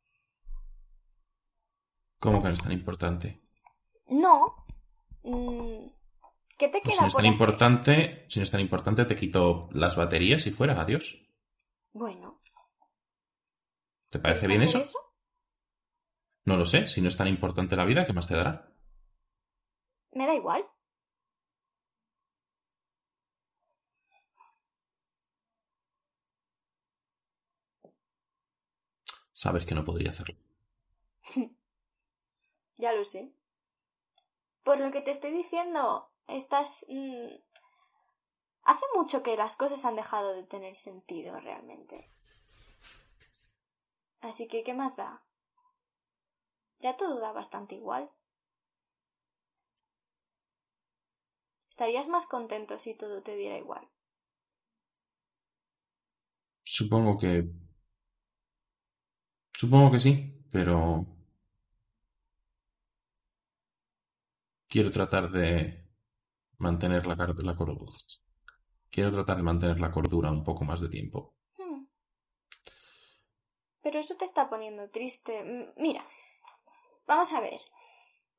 [2.21, 3.43] ¿Cómo que no es tan importante?
[4.09, 4.65] No.
[5.23, 5.89] Mm,
[6.57, 9.17] ¿Qué te Pues queda si no es tan importante, si no es tan importante, te
[9.17, 11.19] quito las baterías y fuera, adiós.
[11.93, 12.41] Bueno.
[14.11, 15.01] ¿Te parece ¿quieres bien eso?
[16.45, 18.73] No lo sé, si no es tan importante la vida, ¿qué más te dará?
[20.13, 20.65] Me da igual.
[29.33, 30.37] Sabes que no podría hacerlo.
[32.77, 33.33] Ya lo sé.
[34.65, 36.85] Por lo que te estoy diciendo, estás...
[36.89, 37.29] mm,
[38.65, 42.11] Hace mucho que las cosas han dejado de tener sentido realmente.
[44.21, 45.23] Así que, ¿qué más da?
[46.81, 48.11] Ya todo da bastante igual.
[51.69, 53.87] Estarías más contento si todo te diera igual.
[56.65, 57.49] Supongo que...
[59.53, 60.15] Supongo que sí,
[60.51, 61.07] pero...
[64.69, 65.84] Quiero tratar de
[66.59, 67.93] mantener la, la cordura.
[68.91, 71.35] Quiero tratar de mantener la cordura un poco más de tiempo.
[71.59, 71.85] Hmm.
[73.83, 75.41] Pero eso te está poniendo triste.
[75.41, 76.05] M- Mira,
[77.07, 77.61] vamos a ver.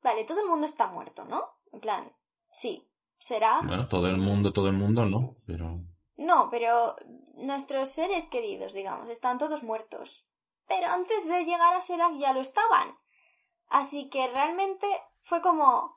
[0.02, 1.44] Vale, todo el mundo está muerto, ¿no?
[1.72, 2.12] En plan,
[2.52, 2.88] sí,
[3.18, 3.60] será.
[3.64, 5.80] Bueno, todo el mundo, todo el mundo no, pero...
[6.16, 6.96] No, pero
[7.34, 10.24] nuestros seres queridos, digamos, están todos muertos.
[10.66, 12.96] Pero antes de llegar a Seraph ya lo estaban.
[13.68, 14.86] Así que realmente
[15.22, 15.95] fue como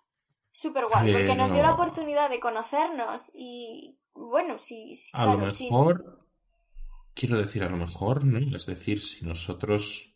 [0.51, 5.51] súper guay, porque nos dio la oportunidad de conocernos y bueno, sí, sí, A lo
[5.51, 5.65] sí.
[5.65, 6.25] mejor,
[7.13, 8.55] quiero decir, a lo mejor, ¿no?
[8.55, 10.13] Es decir, si nosotros,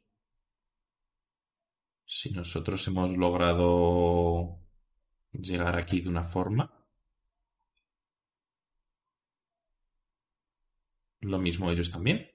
[2.05, 4.59] si nosotros hemos logrado
[5.31, 6.71] llegar aquí de una forma,
[11.21, 12.29] lo mismo ellos también.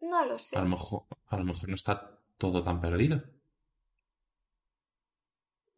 [0.00, 0.56] No lo sé.
[0.56, 3.22] A lo mejor, a lo mejor no está todo tan perdido.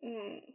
[0.03, 0.55] Mm.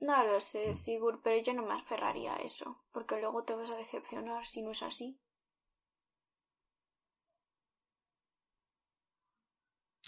[0.00, 3.70] No lo sé, Sigur, pero yo no me aferraría a eso, porque luego te vas
[3.70, 5.20] a decepcionar si no es así.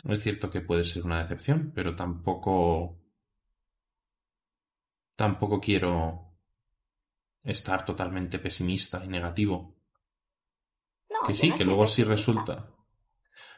[0.08, 2.98] Es cierto que puede ser una decepción, pero tampoco,
[5.16, 6.32] tampoco quiero
[7.42, 9.74] estar totalmente pesimista y negativo.
[11.10, 12.54] No, Que sí, no que luego sí resulta.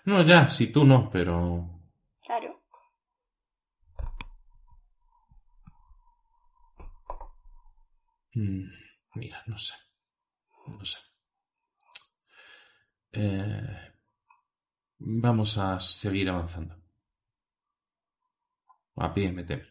[0.06, 1.80] No, ya, si tú no, pero
[2.22, 2.59] Claro.
[8.34, 8.64] Mm,
[9.14, 9.74] mira, no sé,
[10.66, 10.98] no sé.
[13.12, 13.92] Eh,
[14.98, 16.76] vamos a seguir avanzando.
[18.96, 19.62] A pie me temo.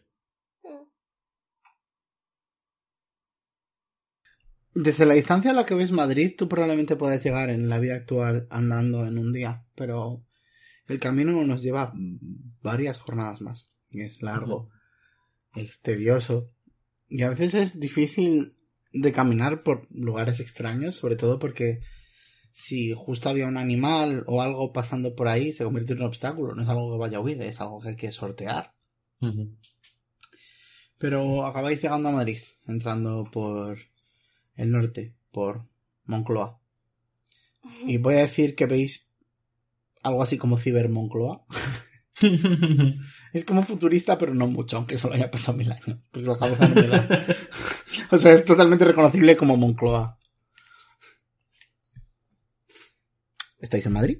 [4.72, 7.96] Desde la distancia a la que ves Madrid, tú probablemente puedes llegar en la vida
[7.96, 10.24] actual andando en un día, pero
[10.86, 11.92] el camino nos lleva
[12.62, 13.72] varias jornadas más.
[13.90, 14.70] Es largo,
[15.54, 16.52] es tedioso,
[17.10, 18.54] y a veces es difícil
[18.92, 21.80] de caminar por lugares extraños, sobre todo porque
[22.52, 26.54] si justo había un animal o algo pasando por ahí, se convierte en un obstáculo.
[26.54, 28.74] No es algo que vaya a huir, es algo que hay que sortear.
[30.98, 33.78] Pero acabáis llegando a Madrid, entrando por
[34.54, 35.66] el norte, por
[36.04, 36.60] Moncloa.
[37.86, 39.10] Y voy a decir que veis
[40.02, 41.44] algo así como Ciber Moncloa.
[43.32, 45.98] es como futurista, pero no mucho, aunque solo haya pasado mil años.
[46.10, 47.26] Porque da.
[48.10, 50.18] o sea, es totalmente reconocible como Moncloa.
[53.58, 54.18] ¿Estáis en Madrid?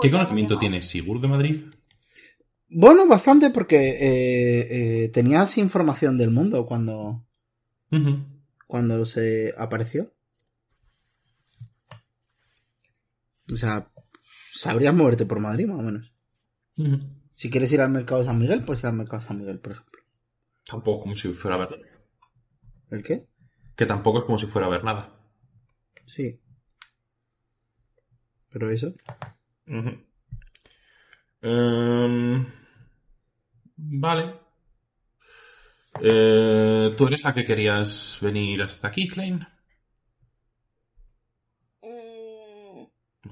[0.00, 1.64] ¿Qué conocimiento tiene Sigur de Madrid?
[2.68, 7.26] Bueno, bastante porque eh, eh, tenías información del mundo cuando,
[8.66, 10.14] cuando se apareció.
[13.52, 13.91] O sea,
[14.62, 16.12] sabrías moverte por Madrid más o menos.
[17.34, 19.58] Si quieres ir al mercado de San Miguel, puedes ir al mercado de San Miguel,
[19.58, 20.00] por ejemplo.
[20.64, 21.70] Tampoco como si fuera a ver.
[22.90, 23.26] ¿El qué?
[23.74, 25.12] Que tampoco es como si fuera a ver nada.
[26.06, 26.40] Sí.
[28.50, 28.94] Pero eso.
[31.40, 32.46] Em,
[33.76, 34.34] vale.
[36.00, 39.44] Eh, ¿Tú eres la que querías venir hasta aquí, Klein?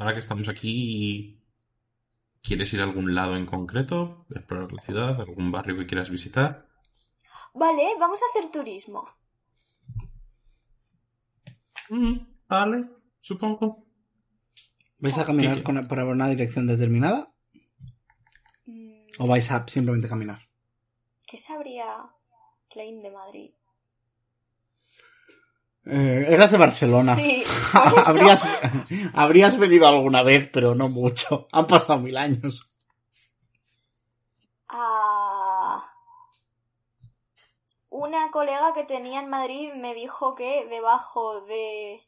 [0.00, 1.38] Ahora que estamos aquí,
[2.42, 4.24] ¿quieres ir a algún lado en concreto?
[4.34, 5.20] ¿Explorar la ciudad?
[5.20, 6.66] ¿Algún barrio que quieras visitar?
[7.52, 9.06] Vale, vamos a hacer turismo.
[11.90, 12.16] Mm,
[12.48, 12.88] vale,
[13.20, 13.84] supongo.
[15.00, 15.64] ¿Vais a caminar ¿Qué- qué?
[15.64, 17.34] con- por una dirección determinada?
[18.64, 20.40] Mm, ¿O vais a simplemente caminar?
[21.26, 22.10] ¿Qué sabría
[22.70, 23.50] Klein de Madrid?
[25.86, 27.16] Eh, eras de Barcelona.
[27.16, 27.42] Sí,
[28.06, 28.46] habrías,
[29.14, 31.48] habrías venido alguna vez, pero no mucho.
[31.52, 32.70] Han pasado mil años.
[34.68, 35.90] Ah,
[37.88, 42.00] Una colega que tenía en Madrid me dijo que debajo de,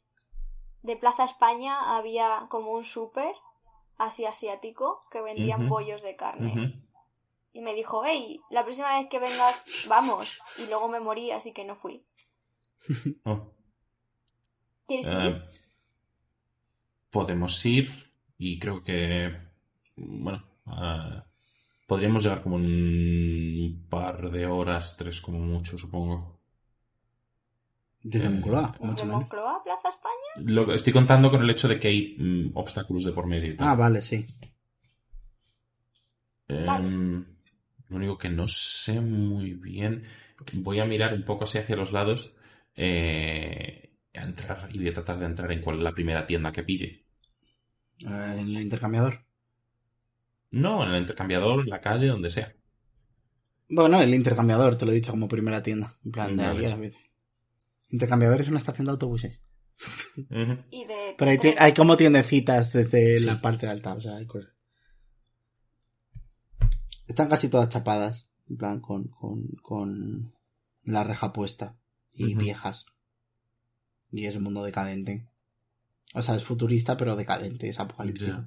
[0.82, 3.34] de Plaza España había como un súper
[3.98, 5.70] así asiático que vendían Ujú.
[5.74, 6.84] bollos de carne.
[7.52, 10.40] Y me dijo, hey, la próxima vez que vengas, vamos.
[10.58, 12.04] Y luego me morí, así que no fui.
[13.24, 13.52] Oh,
[14.92, 15.42] ¿Quieres eh, ir?
[17.10, 17.90] podemos ir
[18.36, 19.34] y creo que,
[19.96, 21.22] bueno, eh,
[21.86, 26.40] podríamos llegar como un par de horas, tres como mucho, supongo.
[28.02, 29.06] Desde Moncloa, ¿Desde.
[29.06, 30.52] Moncloa a Plaza España?
[30.52, 33.56] Lo estoy contando con el hecho de que hay mm, obstáculos de por medio y
[33.56, 33.68] tal.
[33.68, 34.26] Ah, vale, sí.
[36.48, 37.26] Em, Vale.
[37.88, 40.04] lo único que no sé muy bien.
[40.54, 42.34] Voy a mirar un poco así hacia los lados.
[42.74, 43.81] eh,
[44.14, 46.62] a entrar y voy a tratar de entrar en cuál es la primera tienda que
[46.62, 47.04] pille.
[48.00, 49.24] Eh, en el intercambiador.
[50.50, 52.54] No, en el intercambiador, en la calle, donde sea.
[53.70, 55.96] Bueno, el intercambiador, te lo he dicho como primera tienda.
[56.04, 56.94] En plan, de ahí a la vez.
[57.88, 59.40] Intercambiador es una estación de autobuses.
[60.16, 60.58] Ujú.
[60.70, 63.24] Y de Pero hay, como tiendecitas desde Sí.
[63.24, 64.50] la parte alta, o sea, hay cosas.
[67.08, 70.34] Están casi todas chapadas, en plan, con, con, con
[70.84, 71.78] la reja puesta.
[72.14, 72.86] Y viejas.
[74.12, 75.26] Y es un mundo decadente.
[76.14, 78.44] O sea, es futurista, pero decadente, es apocalíptico.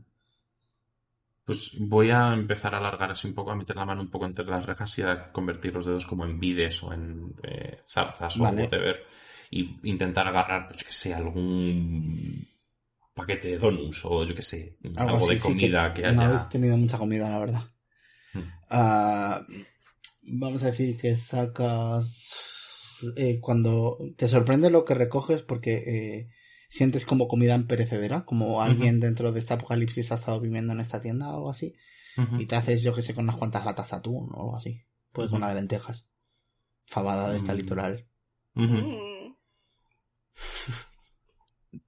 [1.44, 4.26] Pues voy a empezar a alargar así un poco, a meter la mano un poco
[4.26, 8.38] entre las rejas y a convertir los dedos como en vides o en eh, zarzas
[8.38, 8.62] Vale.
[8.62, 9.04] o whatever.
[9.52, 12.48] Y intentar agarrar, pues yo que sé, algún
[13.14, 16.26] paquete de donuts o yo que sé, algo, así, de sí, comida que, No haya.
[16.26, 17.64] habéis tenido mucha comida, la verdad.
[18.34, 18.40] Mm.
[18.70, 19.46] Ah,
[20.24, 22.55] vamos a decir que sacas...
[23.16, 26.30] eh, cuando te sorprende lo que recoges porque eh,
[26.70, 30.80] sientes como comida en perecedera, como alguien dentro de este apocalipsis ha estado viviendo en
[30.80, 31.76] esta tienda o algo así,
[32.40, 34.82] y te haces, yo que sé, con unas cuantas latas de atún o algo así.
[35.12, 35.38] Pues Ujú.
[35.38, 36.08] una de lentejas.
[36.88, 37.58] Fabada de esta Mm.
[37.58, 38.08] litoral.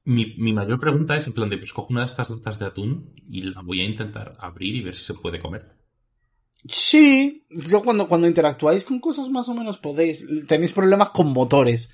[0.04, 2.66] Mi, mi mayor pregunta es en plan de, pues cojo una de estas latas de
[2.66, 5.77] atún y la voy a intentar abrir y ver si se puede comer.
[6.68, 11.90] Sí, yo cuando, cuando interactuáis con cosas más o menos podéis, tenéis problemas con motores,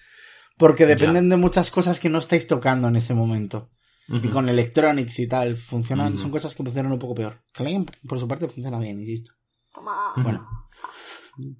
[0.57, 3.69] porque dependen de muchas cosas que no estáis tocando en ese momento.
[4.07, 7.41] Y con electronics y tal, funcionan, son cosas que funcionan un poco peor.
[7.53, 9.31] Klein, por su parte, funciona bien, insisto.
[9.73, 10.13] toma.
[10.17, 10.47] Bueno,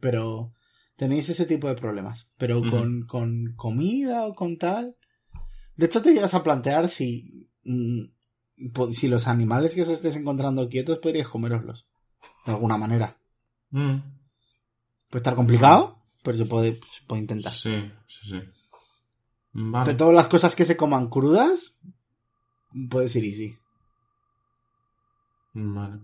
[0.02, 0.54] pero
[0.98, 2.28] tenéis ese tipo de problemas.
[2.38, 4.98] Pero con, con comida o con tal.
[5.76, 8.04] De hecho, te llegas a plantear si, mm,
[8.92, 11.88] si los animales que os estéis encontrando quietos podríais comeroslos.
[12.46, 13.16] De alguna manera.
[13.72, 13.98] Mm,
[15.10, 17.52] Puede estar complicado, pero se puede, se puede intentar.
[17.54, 17.74] sí,
[18.08, 18.38] sí, sí.
[18.38, 18.50] De
[19.54, 19.94] Vale.
[19.94, 21.80] todas las cosas que se coman crudas,
[22.90, 23.56] puede ser easy.
[25.54, 26.00] Vale.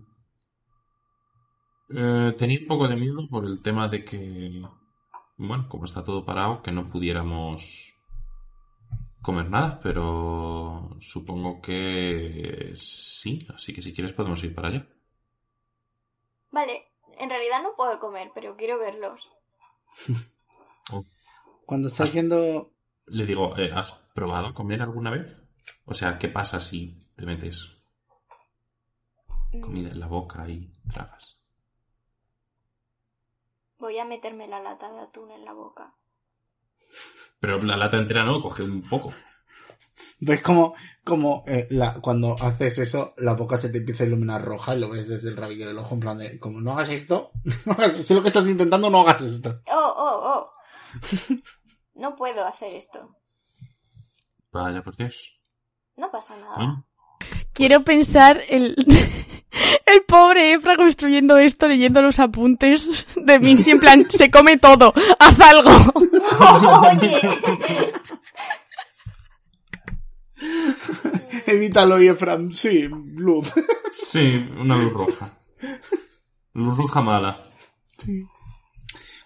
[1.92, 4.62] Eh, tenía un poco de miedo por el tema de que,
[5.36, 7.92] bueno, como está todo parado, que no pudiéramos
[9.20, 14.88] comer nada, pero supongo que sí, así que si quieres podemos ir para allá.
[16.50, 16.88] Vale,
[17.18, 19.20] en realidad no puedo comer, pero quiero verlos.
[21.66, 22.72] Cuando estás yendo...
[23.06, 25.42] Le digo, eh, ¿has probado comer alguna vez?
[25.84, 27.80] O sea, ¿qué pasa si te metes
[29.52, 31.38] Mm, comida en la boca y tragas?
[33.78, 35.94] Voy a meterme la lata de atún en la boca.
[37.40, 39.12] Pero la lata entera no, coge un poco.
[40.22, 44.42] ¿Ves como, como eh, la, cuando haces eso, la boca se te empieza a iluminar
[44.44, 46.90] roja y lo ves desde el rabillo del ojo en plan de, como no hagas
[46.90, 47.30] esto,
[47.64, 49.60] no hagas- sé lo que estás intentando, no hagas esto.
[49.66, 50.50] ¡Oh, oh, oh!
[51.94, 53.16] No puedo hacer esto.
[54.52, 55.38] Vaya, por Dios.
[55.96, 56.84] No pasa nada.
[57.52, 58.74] Quiero pensar el,
[59.86, 64.92] el pobre Efra construyendo esto, leyendo los apuntes de Mincy, en plan, se come todo,
[65.18, 65.70] haz algo.
[66.90, 67.20] Oye,
[71.46, 73.48] Evítalo, Efram, sí, luz.
[73.92, 74.20] Sí,
[74.58, 75.32] una luz roja.
[76.54, 77.44] Luz roja mala.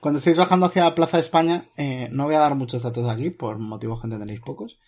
[0.00, 3.08] Cuando estéis bajando hacia la Plaza de España, eh, no voy a dar muchos datos
[3.08, 4.78] aquí, por motivos que entenderéis pocos,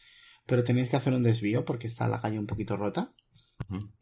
[0.46, 3.12] pero tenéis que hacer un desvío porque está la calle un poquito rota.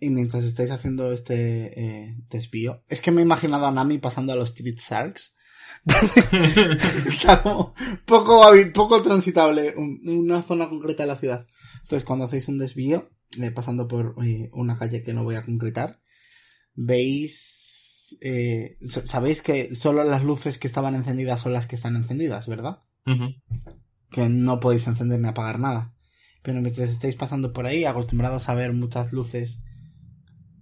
[0.01, 4.33] Y mientras estáis haciendo este eh, desvío, es que me he imaginado a Nami pasando
[4.33, 5.35] a los Street Sharks.
[7.09, 7.75] Está como
[8.07, 11.47] poco transitable, un- una zona concreta de la ciudad.
[11.83, 13.11] Entonces, cuando hacéis un desvío,
[13.41, 16.01] eh, pasando por eh, una calle que no voy a concretar,
[16.75, 21.97] veis, eh, sa- sabéis que solo las luces que estaban encendidas son las que están
[21.97, 22.81] encendidas, ¿verdad?
[24.11, 25.95] Que no podéis encender ni apagar nada.
[26.43, 29.61] Pero mientras estáis pasando por ahí, acostumbrados a ver muchas luces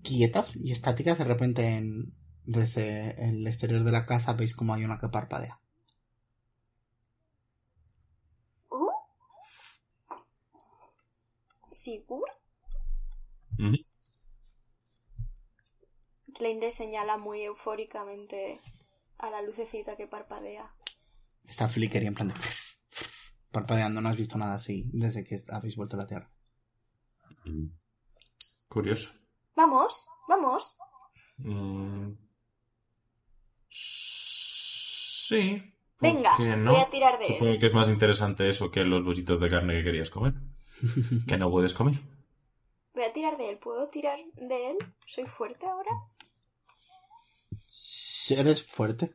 [0.03, 4.85] quietas y estáticas, de repente en- desde el exterior de la casa veis como hay
[4.85, 5.61] una que parpadea.
[8.71, 8.89] ¿Uh?
[16.35, 18.61] Klein le señala muy eufóricamente
[19.19, 20.75] a la lucecita que parpadea.
[21.45, 22.35] Está Flicker y en plan de
[23.53, 26.31] parpadeando, no has visto nada así desde que habéis vuelto a la Tierra.
[28.69, 29.11] Curioso.
[29.55, 30.77] Vamos, vamos.
[31.39, 32.13] Mm.
[33.69, 35.59] Sí.
[35.99, 36.73] ¿por Venga, no?
[36.73, 37.61] voy a tirar de Supongo él.
[37.61, 40.35] que es más interesante eso que los bollitos de carne que querías comer.
[41.27, 41.95] que no puedes comer.
[42.95, 43.59] Voy a tirar de él.
[43.59, 44.77] ¿Puedo tirar de él?
[45.07, 45.91] ¿Soy fuerte ahora?
[47.67, 49.15] Sí, Eres fuerte.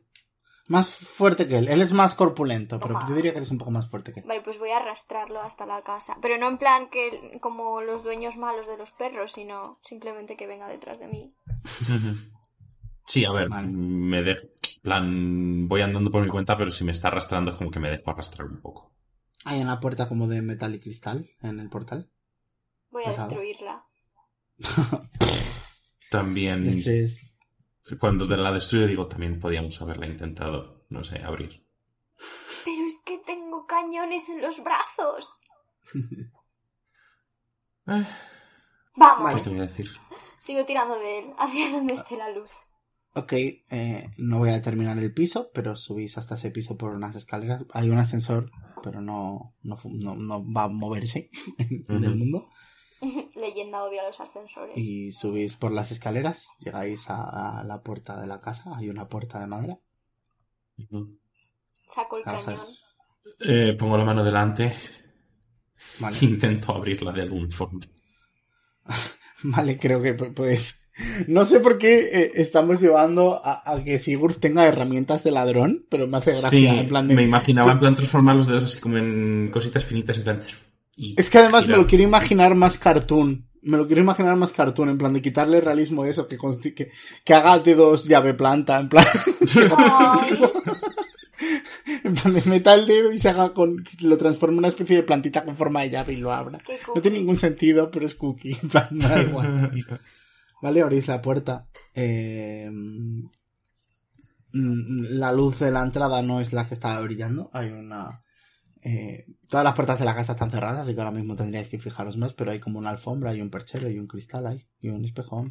[0.68, 1.68] Más fuerte que él.
[1.68, 4.26] Él es más corpulento, pero yo diría que eres un poco más fuerte que él.
[4.26, 6.18] Vale, pues voy a arrastrarlo hasta la casa.
[6.20, 10.46] Pero no en plan que como los dueños malos de los perros, sino simplemente que
[10.46, 11.34] venga detrás de mí.
[13.08, 13.68] Sí, a ver, Vale.
[13.68, 14.48] me dejo.
[14.82, 17.88] plan, voy andando por mi cuenta, pero si me está arrastrando es como que me
[17.88, 18.92] dejo arrastrar un poco.
[19.48, 22.10] Hay una puerta como de metal y cristal en el portal.
[22.90, 23.28] Voy a Pesado.
[23.28, 23.84] destruirla.
[26.10, 27.18] También, Destruyes-
[27.98, 31.64] cuando te la destruyo, digo, también podíamos haberla intentado, no sé, abrir.
[32.64, 35.40] Pero es que tengo cañones en los brazos.
[37.90, 38.04] Eh,
[38.96, 39.34] Vamos.
[39.36, 39.88] ¿Qué te voy a decir?
[40.38, 42.50] Sigo tirando de él, hacia donde esté la luz.
[43.14, 47.16] Ok, eh, no voy a terminar el piso, pero subís hasta ese piso por unas
[47.16, 47.64] escaleras.
[47.72, 48.50] Hay un ascensor,
[48.82, 51.30] pero no, no, no, no va a moverse
[51.88, 52.18] en el Ujú.
[52.18, 52.48] mundo.
[53.34, 54.76] Leyenda odia los ascensores.
[54.76, 58.76] Y subís por las escaleras, llegáis a, a la puerta de la casa.
[58.76, 59.78] Hay una puerta de madera.
[61.94, 62.76] Saco el cañón.
[63.40, 64.74] Eh, pongo la mano delante
[66.00, 67.80] Vale, intento abrirla de algún forma.
[69.42, 70.87] vale creo que pu- pues...
[71.28, 75.84] No sé por qué eh, estamos llevando a, a que Sigurd tenga herramientas de ladrón,
[75.88, 76.50] pero me hace gracia.
[76.50, 79.84] Sí, en plan de- me imaginaba en plan transformar los dedos así como en cositas
[79.84, 80.38] finitas, en plan...
[80.96, 83.46] y Es que además me lo quiero imaginar más cartoon.
[83.62, 86.38] Me lo quiero imaginar más cartoon, en plan de quitarle realismo a eso, que,
[86.74, 86.90] que,
[87.24, 89.06] que haga dedos llave planta, en plan,
[92.04, 94.96] en plan de meta el dedo y se haga con, lo transforme en una especie
[94.96, 96.58] de plantita con forma de llave y lo abra.
[96.94, 99.70] No tiene ningún sentido, pero es cookie, en plan, da igual.
[100.62, 101.68] Vale, abrís la puerta.
[101.94, 103.28] Eh, mm,
[104.52, 107.50] la luz de la entrada no es la que estaba brillando.
[107.52, 108.20] Hay una...
[108.82, 111.78] eh, todas las puertas de la casa están cerradas, así que ahora mismo tendríais que
[111.78, 114.88] fijaros más, pero hay como una alfombra y un perchero y un cristal ahí y
[114.88, 115.46] un espejo.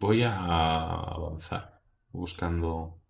[0.00, 3.00] Voy a avanzar buscando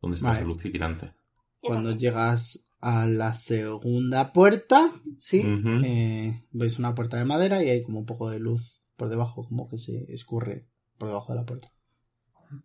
[0.00, 0.40] dónde está Vale.
[0.40, 1.14] esa luz vigilante.
[1.62, 5.84] Yo Cuando llegas a la segunda puerta, sí, Ujú.
[5.84, 9.44] eh, ves una puerta de madera y hay como un poco de luz por debajo,
[9.44, 10.66] como que se escurre
[10.98, 11.68] por debajo de la puerta.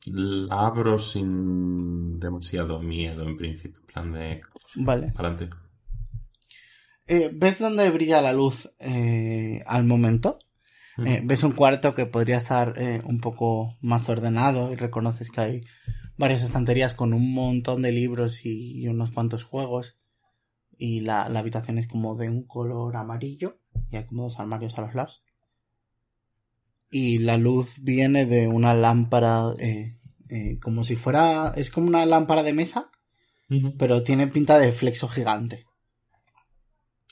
[0.06, 3.80] La abro sin demasiado miedo en principio.
[3.82, 4.42] En plan de...
[4.76, 5.14] Vale.
[5.16, 5.50] Adelante.
[7.08, 10.40] Eh, ¿Ves dónde brilla la luz eh, al momento?
[11.06, 15.42] Eh, ves un cuarto que podría estar eh, un poco más ordenado y reconoces que
[15.42, 15.62] hay
[16.18, 19.98] varias estanterías con un montón de libros y, y unos cuantos juegos.
[20.78, 23.60] Y la, la habitación es como de un color amarillo
[23.92, 25.24] y hay como dos armarios a los lados.
[26.90, 29.98] Y la luz viene de una lámpara eh,
[30.30, 31.54] eh, como si fuera...
[31.56, 32.90] Es como una lámpara de mesa,
[33.78, 35.66] pero tiene pinta de flexo gigante.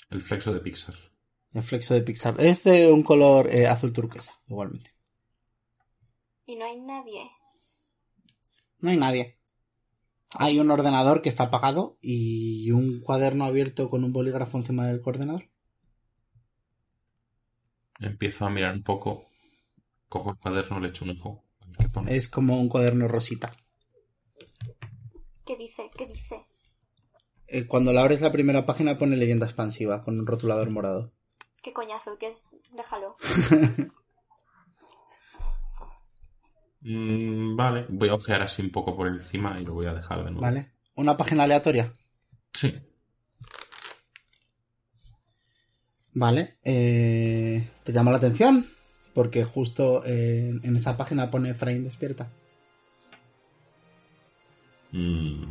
[0.10, 0.96] El flexo de Pixar.
[1.54, 2.36] El flexo de Pixar.
[2.40, 4.92] Es de un color eh, azul turquesa, igualmente.
[6.46, 7.30] Y no hay nadie.
[8.80, 9.38] No hay nadie.
[10.38, 15.02] Hay un ordenador que está apagado y un cuaderno abierto con un bolígrafo encima del
[15.04, 15.50] ordenador.
[18.00, 19.26] Empiezo a mirar un poco.
[20.10, 21.44] Cojo el cuaderno, le echo un ojo.
[22.08, 23.54] Es como un cuaderno rosita.
[25.46, 25.90] ¿Qué dice?
[25.96, 26.46] ¿Qué dice?
[27.48, 31.12] Eh, cuando la abres la primera página pone leyenda expansiva con un rotulador morado.
[31.62, 32.18] ¿Qué coñazo?
[32.18, 32.36] ¿Qué?
[32.72, 33.16] Déjalo.
[36.84, 40.20] Mm, vale, voy a ojear así un poco por encima y lo voy a dejar
[40.20, 40.42] de nuevo.
[40.42, 40.72] ¿Vale?
[40.96, 41.94] Una página aleatoria.
[42.54, 42.74] Sí.
[46.14, 46.58] Vale.
[46.64, 48.68] eh, ¿Te llama la atención?
[49.14, 52.28] Porque justo eh, en esa página pone Frame despierta.
[54.92, 55.44] Mm,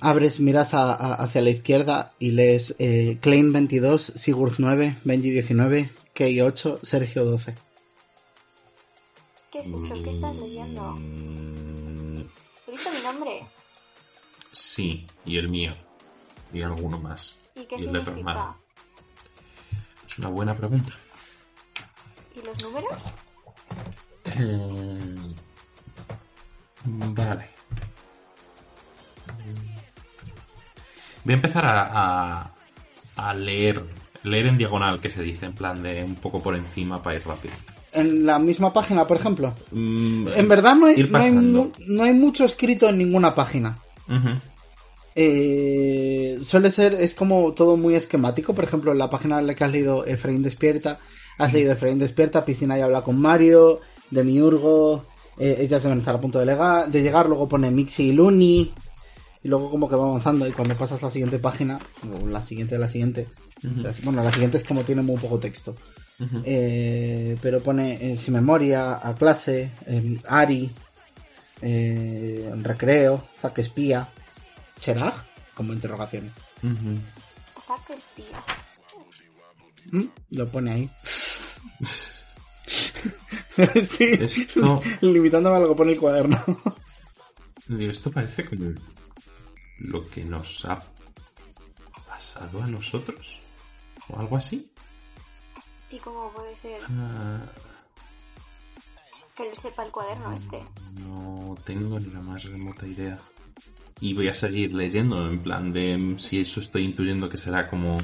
[0.00, 5.30] Abres, miras a- a- hacia la izquierda y lees eh, Klein 22, Sigurd 9, Benji
[5.30, 7.54] 19, Kei 8, Sergio 12.
[9.54, 9.94] ¿Qué es eso?
[10.02, 10.96] ¿Qué estás leyendo?
[12.66, 13.46] ¿He visto mi nombre?
[14.50, 15.70] sí, y el mío.
[16.52, 17.40] Y alguno más.
[17.54, 18.30] ¿Y qué y el de tu significa?
[18.32, 18.56] hermano.
[20.08, 20.92] Es una buena pregunta.
[22.34, 22.98] ¿Y los números?
[24.24, 25.16] Eh,
[26.84, 27.48] Vale.
[31.24, 32.50] Voy a empezar a, a,
[33.16, 33.84] a leer,
[34.24, 37.24] leer en diagonal, que se dice, en plan de un poco por encima para ir
[37.26, 37.54] rápido.
[37.94, 39.54] En la misma página, por ejemplo.
[39.72, 41.30] Mm, En verdad no hay, no hay,
[41.86, 43.78] no hay mucho escrito en ninguna página.
[45.16, 48.54] Eh, suele ser, es como todo muy esquemático.
[48.54, 50.98] Por ejemplo, en la página en la que has leído Efraín Despierta,
[51.38, 53.80] has leído Efraín Despierta, Piscina y habla con Mario,
[54.10, 55.04] de Miurgo,
[55.38, 58.72] eh, ellas deben estar a punto de, de llegar, luego pone Mixi y Luni,
[59.44, 62.42] y luego como que va avanzando, y cuando pasas a la siguiente página, o la
[62.42, 63.28] siguiente, la siguiente,
[64.02, 65.74] bueno, la siguiente es como tiene muy poco texto.
[66.44, 70.70] Eh, pero pone eh, sin memoria, a clase, eh, Ari,
[71.60, 74.08] eh, recreo, Zack espía,
[74.80, 75.12] Cherag,
[75.54, 76.32] como interrogaciones.
[77.66, 78.42] Zack espía.
[79.90, 80.04] ¿Mm?
[80.30, 80.90] Lo pone ahí.
[83.82, 86.38] sí, Esto- limitándome a lo que pone el cuaderno.
[87.78, 88.70] Esto parece como
[89.84, 90.82] lo que nos ha
[92.06, 93.40] pasado a nosotros.
[94.08, 94.70] O algo así.
[95.90, 97.40] ¿Y cómo puede ser Ah,
[99.36, 100.62] que lo sepa el cuaderno este?
[101.00, 103.18] no tengo ni la más remota idea.
[104.00, 107.68] Y voy a seguir leyendo, en plan de mm, si eso estoy intuyendo que será
[107.68, 107.98] como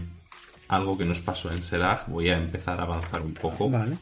[0.69, 3.69] algo que nos pasó en Serag, voy a empezar a avanzar un poco.
[3.69, 3.99] Vale.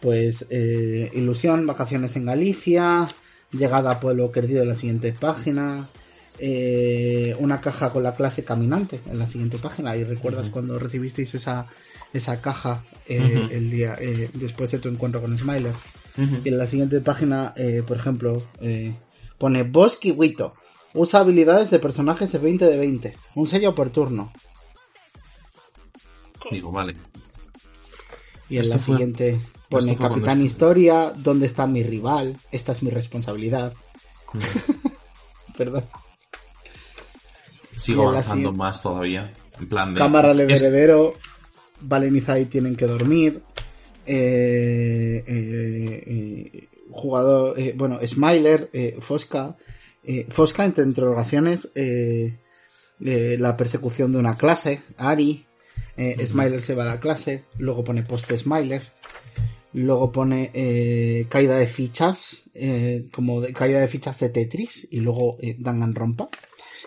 [0.00, 3.08] Pues eh, ilusión, vacaciones en Galicia,
[3.52, 5.88] llegada a Pueblo Perdido en la siguiente página,
[6.38, 9.96] eh, una caja con la clase caminante en la siguiente página.
[9.96, 11.66] ¿Y recuerdas cuando recibisteis esa,
[12.12, 15.72] esa caja eh, el día eh, después de tu encuentro con Smiler?
[16.16, 18.94] Y en la siguiente página, eh, por ejemplo, eh,
[19.38, 20.54] pone Bosque Wito.
[20.94, 23.16] Usa habilidades de personajes de 20 de 20.
[23.34, 24.30] Un sello por turno.
[26.42, 26.56] ¿Qué?
[26.56, 26.94] Digo, vale.
[28.50, 32.36] Y en Esto la fue- siguiente pone esto Capitán Historia, ¿dónde está mi rival?
[32.50, 33.72] Esta es mi responsabilidad.
[35.56, 35.84] Perdón.
[37.82, 39.32] Sigo avanzando más todavía.
[39.58, 39.98] En plan de.
[39.98, 41.14] Cámara de es- heredero,
[41.80, 43.42] Valen y tienen que dormir.
[44.06, 48.70] Eh, eh, eh, jugador, bueno, Smiler,
[49.00, 49.56] Fosca.
[50.30, 51.68] Fosca, entre interrogaciones,
[52.98, 55.46] la persecución de una clase, Ari.
[56.26, 57.44] Smiler se va a la clase.
[57.58, 58.82] Luego pone post Smiler.
[59.74, 64.86] Luego pone eh, caída de fichas, eh, como de, caída de fichas de Tetris.
[64.90, 66.28] Y luego eh, Danganronpa.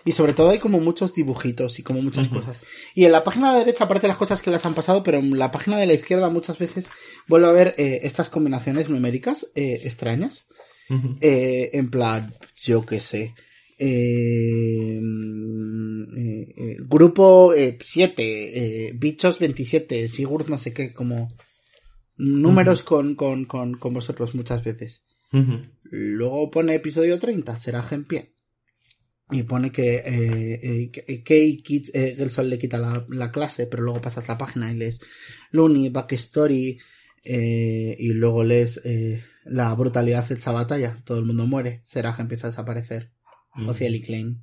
[0.04, 2.58] Y sobre todo hay como muchos dibujitos y como muchas cosas.
[2.94, 5.18] Y en la página de la derecha aparecen las cosas que las han pasado, pero
[5.18, 6.90] en la página de la izquierda muchas veces
[7.26, 10.46] vuelvo a ver eh, estas combinaciones numéricas eh, extrañas.
[11.20, 13.34] Eh, en plan, yo qué sé.
[13.78, 21.28] Eh, mm, eh, eh, grupo 7, bichos 27, Sigurd no sé qué, como
[22.16, 25.04] números con, con, con, con vosotros muchas veces.
[25.82, 28.35] Luego pone episodio 30, será en pie.
[29.30, 34.00] Y pone que eh, eh, Kit- eh, Gelson le quita la, la clase, pero luego
[34.00, 35.00] pasas la página y lees
[35.50, 36.78] Looney, Backstory,
[37.24, 41.02] eh, y luego lees eh, la brutalidad de esta batalla.
[41.04, 41.80] Todo el mundo muere.
[41.82, 43.10] Seraj empieza a desaparecer.
[43.56, 43.70] Ujú.
[43.70, 44.42] Ociel y Klein.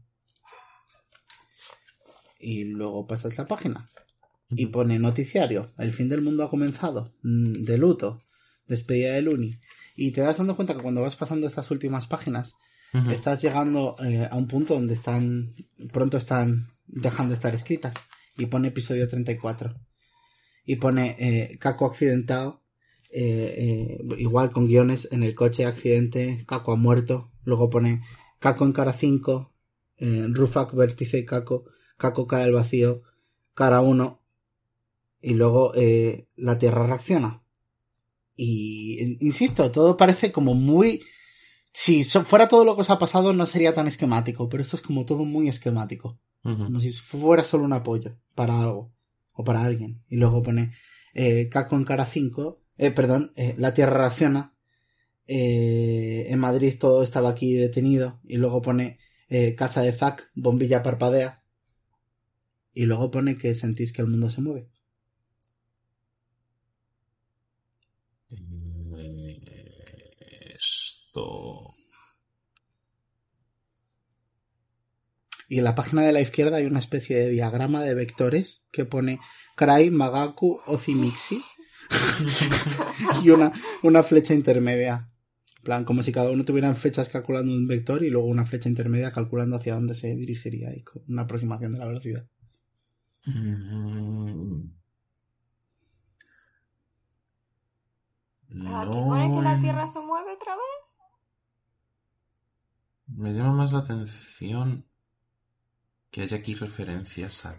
[2.40, 3.90] Y luego pasas la página.
[4.50, 5.72] Y pone noticiario.
[5.78, 7.14] El fin del mundo ha comenzado.
[7.24, 8.22] Mm, De luto.
[8.68, 9.60] Despedida de Looney.
[9.96, 12.54] Y te das dando cuenta que cuando vas pasando estas últimas páginas,
[13.10, 15.54] Estás llegando eh, a un punto donde están.
[15.92, 17.96] Pronto están dejando de estar escritas.
[18.38, 19.74] Y pone episodio 34.
[20.66, 22.62] Y pone eh, Caco accidentado.
[23.12, 27.32] eh, eh, igual con guiones en el coche, accidente, Caco ha muerto.
[27.46, 28.02] Luego pone
[28.40, 29.52] Caco en cara 5.
[29.98, 31.66] eh, Rufak, vértice Caco.
[31.98, 33.02] Caco cae al vacío.
[33.56, 34.22] Cara 1.
[35.22, 35.74] Y luego
[36.36, 37.42] la Tierra reacciona.
[38.36, 41.02] Y insisto, todo parece como muy
[41.74, 44.82] si fuera todo lo que os ha pasado no sería tan esquemático, pero esto es
[44.82, 46.20] como todo muy esquemático.
[46.66, 48.94] Como si fuera solo un apoyo para algo
[49.34, 50.04] o para alguien.
[50.10, 50.74] Y luego pone
[51.14, 54.56] eh, Caco en cara 5, eh, perdón, eh, la Tierra reacciona.
[55.28, 58.20] eh, en Madrid todo estaba aquí detenido.
[58.24, 59.00] Y luego pone
[59.30, 61.44] eh, Casa de Zack, bombilla parpadea.
[62.74, 64.70] Y luego pone que sentís que el mundo se mueve.
[71.14, 71.76] Esto.
[75.48, 78.86] Y en la página de la izquierda hay una especie de diagrama de vectores que
[78.86, 79.20] pone
[79.56, 81.44] Krai, Magaku, Ozimixi.
[83.24, 83.52] y una,
[83.84, 85.12] una flecha intermedia.
[85.58, 88.68] En plan, como si cada uno tuviera fechas calculando un vector y luego una flecha
[88.68, 92.26] intermedia calculando hacia dónde se dirigiría y con una aproximación de la velocidad.
[93.26, 94.64] Mm.
[98.50, 100.83] Aquí pone que la No, Tierra se mueve otra vez.
[103.16, 104.86] Me llama más la atención
[106.10, 107.56] que haya aquí referencias a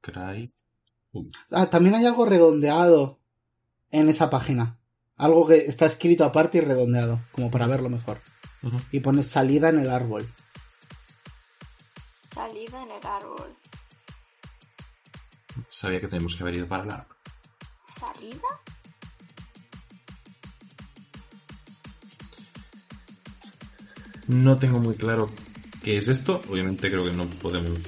[0.00, 0.52] Cry.
[1.50, 3.18] Ah, también hay algo redondeado
[3.90, 4.78] en esa página.
[5.16, 8.20] Algo que está escrito aparte y redondeado, como para verlo mejor.
[8.92, 10.28] Y pone salida en el árbol.
[12.34, 13.56] Salida en el árbol.
[15.68, 17.16] Sabía que tenemos que haber ido para el árbol.
[17.88, 18.48] ¿Salida?
[24.28, 25.30] No tengo muy claro
[25.82, 26.42] qué es esto.
[26.50, 27.78] Obviamente creo que no podemos.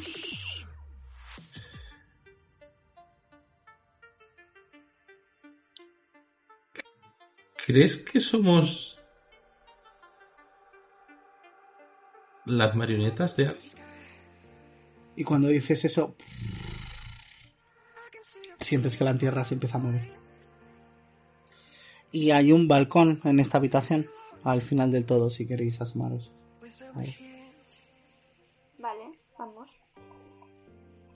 [7.67, 8.99] ¿Crees que somos
[12.47, 13.55] las marionetas de?
[15.17, 16.17] Y cuando dices eso,
[18.61, 20.09] sientes que la tierra se empieza a mover.
[22.11, 24.09] Y hay un balcón en esta habitación,
[24.45, 26.31] al final del todo, si queréis asomaros.
[26.95, 27.15] Ahí.
[28.79, 29.05] Vale,
[29.39, 29.69] vamos.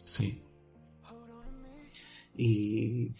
[0.02, 0.42] Sí.
[2.36, 3.12] Y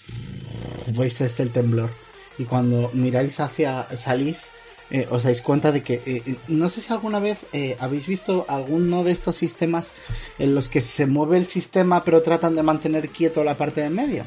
[0.89, 1.91] veis este el temblor.
[2.39, 4.49] Y cuando miráis hacia, salís,
[4.91, 8.07] eh, os dais cuenta de que, eh, eh, no sé si alguna vez eh, habéis
[8.07, 9.87] visto alguno de estos sistemas
[10.39, 13.87] en los que se mueve el sistema pero tratan de mantener quieto la parte de
[13.89, 14.25] en medio.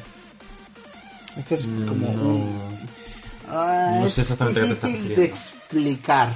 [1.36, 2.34] Esto es como No.
[2.36, 2.76] un-
[3.48, 5.36] Ah, No sé exactamente qué te estás difícil de refiriendo.
[5.36, 6.32] explicar.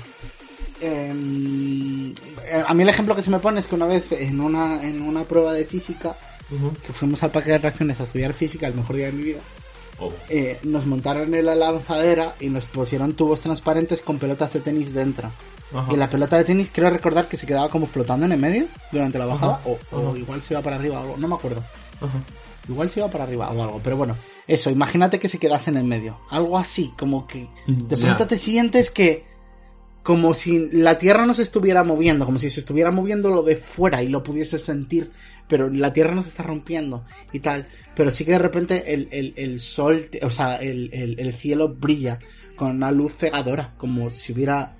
[0.80, 4.40] Em, eh, a mí el ejemplo que se me pone es que una vez en
[4.40, 6.16] una, en una prueba de física,
[6.84, 9.40] que fuimos al parque de reacciones a estudiar física, el mejor día de mi vida,
[10.02, 10.10] Oh.
[10.30, 14.94] eh, nos montaron en la lanzadera y nos pusieron tubos transparentes con pelotas de tenis
[14.94, 15.30] dentro.
[15.74, 15.92] Ajá.
[15.92, 18.64] Y la pelota de tenis creo recordar que se quedaba como flotando en el medio
[18.90, 21.62] durante la bajada, o, o igual se iba para arriba o no me acuerdo.
[22.68, 25.76] Igual se iba para arriba o algo, pero bueno, eso, imagínate que se quedase en
[25.76, 26.18] el medio.
[26.30, 29.24] Algo así, como que de pronto te sientes que
[30.02, 33.56] como si la Tierra no se estuviera moviendo, como si se estuviera moviendo lo de
[33.56, 35.10] fuera y lo pudieses sentir,
[35.46, 37.66] pero la Tierra no se está rompiendo y tal.
[37.94, 41.68] Pero sí que de repente el, el, el sol, o sea, el, el, el cielo
[41.68, 42.18] brilla
[42.56, 44.76] con una luz cegadora, como si hubiera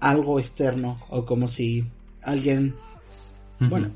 [0.00, 1.84] algo externo o como si
[2.22, 2.74] alguien
[3.58, 3.90] bueno.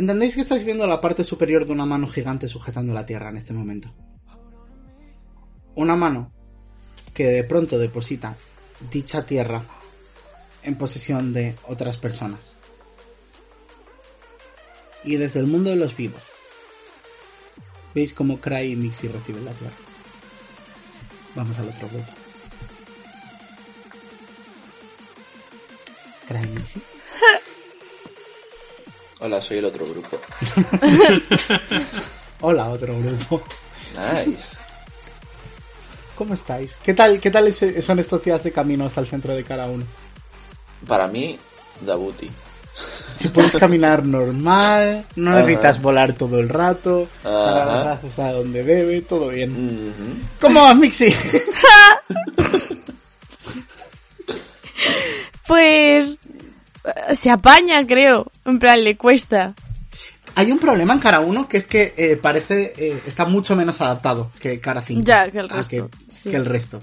[0.00, 3.36] ¿Entendéis que estáis viendo la parte superior de una mano gigante sujetando la tierra en
[3.36, 3.92] este momento?
[5.74, 6.32] Una mano
[7.12, 8.34] que de pronto deposita
[8.90, 9.62] dicha tierra
[10.62, 12.54] en posesión de otras personas.
[15.04, 16.22] Y desde el mundo de los vivos.
[17.94, 19.76] ¿Veis cómo Cry y Mixi reciben la tierra?
[21.34, 22.12] Vamos al otro grupo.
[26.26, 26.99] Cry y Mixi.
[29.20, 30.18] Hola, soy el otro grupo.
[32.40, 33.42] Hola, otro grupo.
[34.24, 34.56] Nice.
[36.16, 36.76] ¿Cómo estáis?
[36.82, 39.84] ¿Qué tal, qué tal son estos días de camino hasta el centro de cada uno?
[40.86, 41.38] Para mí,
[41.82, 42.30] Dabuti.
[43.18, 45.40] Si puedes caminar normal, no Ajá.
[45.40, 50.24] necesitas volar todo el rato, para brazos a donde debe, todo bien.
[50.40, 51.14] ¿Cómo vas, Mixi?
[55.46, 56.18] Pues
[57.12, 58.26] se apaña, creo.
[58.44, 59.54] En plan, le cuesta.
[60.34, 63.80] Hay un problema en cara 1 que es que eh, parece eh, está mucho menos
[63.80, 65.02] adaptado que cara 5.
[65.04, 66.30] Ya, que el resto, que, sí.
[66.30, 66.80] que el resto.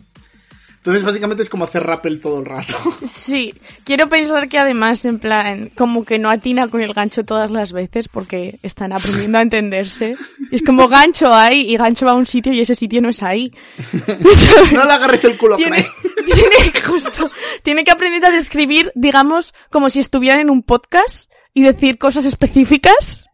[0.87, 2.77] Entonces básicamente es como hacer rappel todo el rato.
[3.05, 7.51] Sí, quiero pensar que además, en plan, como que no atina con el gancho todas
[7.51, 10.15] las veces porque están aprendiendo a entenderse.
[10.49, 13.09] Y es como gancho ahí y gancho va a un sitio y ese sitio no
[13.09, 13.51] es ahí.
[14.71, 15.85] No le agarres el culo, tiene,
[16.25, 17.29] tiene, justo,
[17.63, 22.23] tiene que aprender a describir, digamos, como si estuvieran en un podcast y decir cosas
[22.23, 23.25] específicas.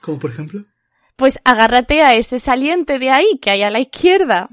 [0.00, 0.62] Como por ejemplo.
[1.16, 4.48] Pues agárrate a ese saliente de ahí que hay a la izquierda.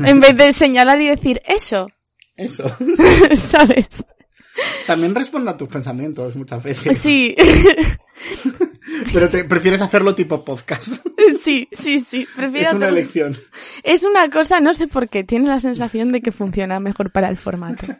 [0.00, 1.88] En vez de señalar y decir eso.
[2.36, 2.64] Eso.
[3.36, 3.88] ¿Sabes?
[4.86, 6.96] También responde a tus pensamientos muchas veces.
[6.98, 7.34] Sí.
[9.12, 10.94] Pero te, prefieres hacerlo tipo podcast.
[11.42, 12.26] Sí, sí, sí.
[12.36, 13.38] Prefiero es una hacerlo- elección.
[13.82, 17.28] Es una cosa, no sé por qué, tiene la sensación de que funciona mejor para
[17.28, 17.86] el formato.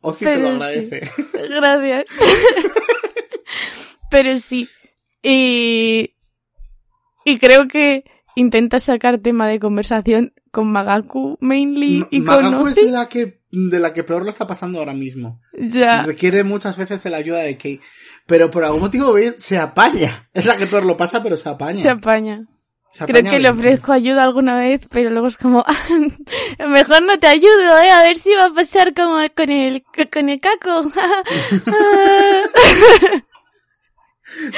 [0.00, 0.64] Oci te lo Pero sí.
[0.64, 1.10] agradece.
[1.48, 2.04] Gracias.
[4.10, 4.68] Pero sí.
[5.22, 6.14] Y,
[7.24, 8.04] y creo que
[8.36, 13.40] intenta sacar tema de conversación con Magaku mainly y con Magaku es de la que
[13.50, 15.40] de la que peor lo está pasando ahora mismo.
[15.52, 16.02] Ya.
[16.02, 17.80] Requiere muchas veces la ayuda de Kei.
[18.26, 20.28] Pero por algún motivo se apaña.
[20.34, 21.80] Es la que peor lo pasa, pero se apaña.
[21.80, 22.46] Se apaña.
[22.92, 25.62] Se Creo que le ofrezco ayuda alguna vez, pero luego es como,
[26.66, 30.30] mejor no te ayudo, eh, a ver si va a pasar como con el, con
[30.30, 30.90] el caco.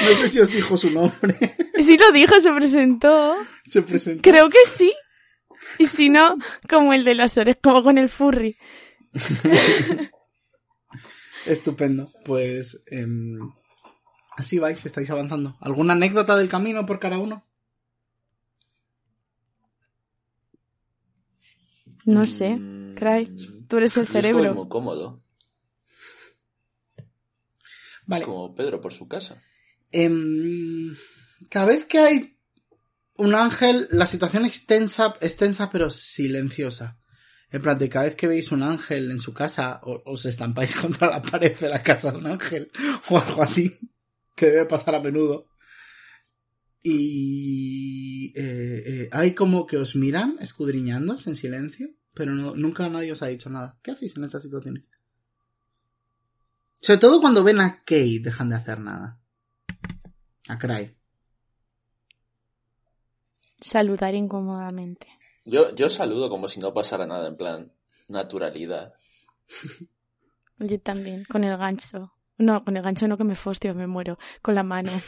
[0.01, 1.35] No sé si os dijo su nombre.
[1.83, 3.35] sí lo dijo, se presentó.
[3.69, 4.21] se presentó.
[4.29, 4.93] Creo que sí.
[5.77, 6.35] Y si no,
[6.67, 8.57] como el de las orejas, como con el furry.
[11.45, 12.11] Estupendo.
[12.25, 13.39] Pues em,
[14.37, 15.57] así vais, estáis avanzando.
[15.61, 17.45] ¿Alguna anécdota del camino por cada uno?
[22.05, 23.35] No sé, Mm, Cry,
[23.67, 24.53] tú eres el cerebro.
[24.55, 25.21] muy cómodo.
[28.07, 28.25] Vale.
[28.25, 29.41] Como Pedro por su casa.
[29.91, 30.95] Em,
[31.49, 32.37] cada vez que hay
[33.17, 36.99] un ángel, la situación es tensa, es tensa pero silenciosa.
[37.51, 41.09] En plan, de cada vez que veis un ángel en su casa, os estampáis contra
[41.09, 42.71] la pared de la casa de un ángel,
[43.09, 43.77] o algo así,
[44.35, 45.47] que debe pasar a menudo.
[46.81, 53.21] Y eh, eh, hay como que os miran escudriñándose en silencio, pero nunca nadie os
[53.21, 53.77] ha dicho nada.
[53.81, 54.89] ¿Qué hacéis en estas situaciones?
[56.81, 59.18] Sobre todo cuando ven a Kate, dejan de hacer nada.
[60.49, 60.91] A Cry.
[63.61, 65.07] Saludar incómodamente.
[65.45, 67.71] Yo, yo saludo como si no pasara nada, en plan,
[68.07, 68.93] naturalidad.
[70.57, 72.13] Yo también, con el gancho.
[72.37, 74.17] No, con el gancho no que me fostio, me muero.
[74.41, 74.91] Con la mano.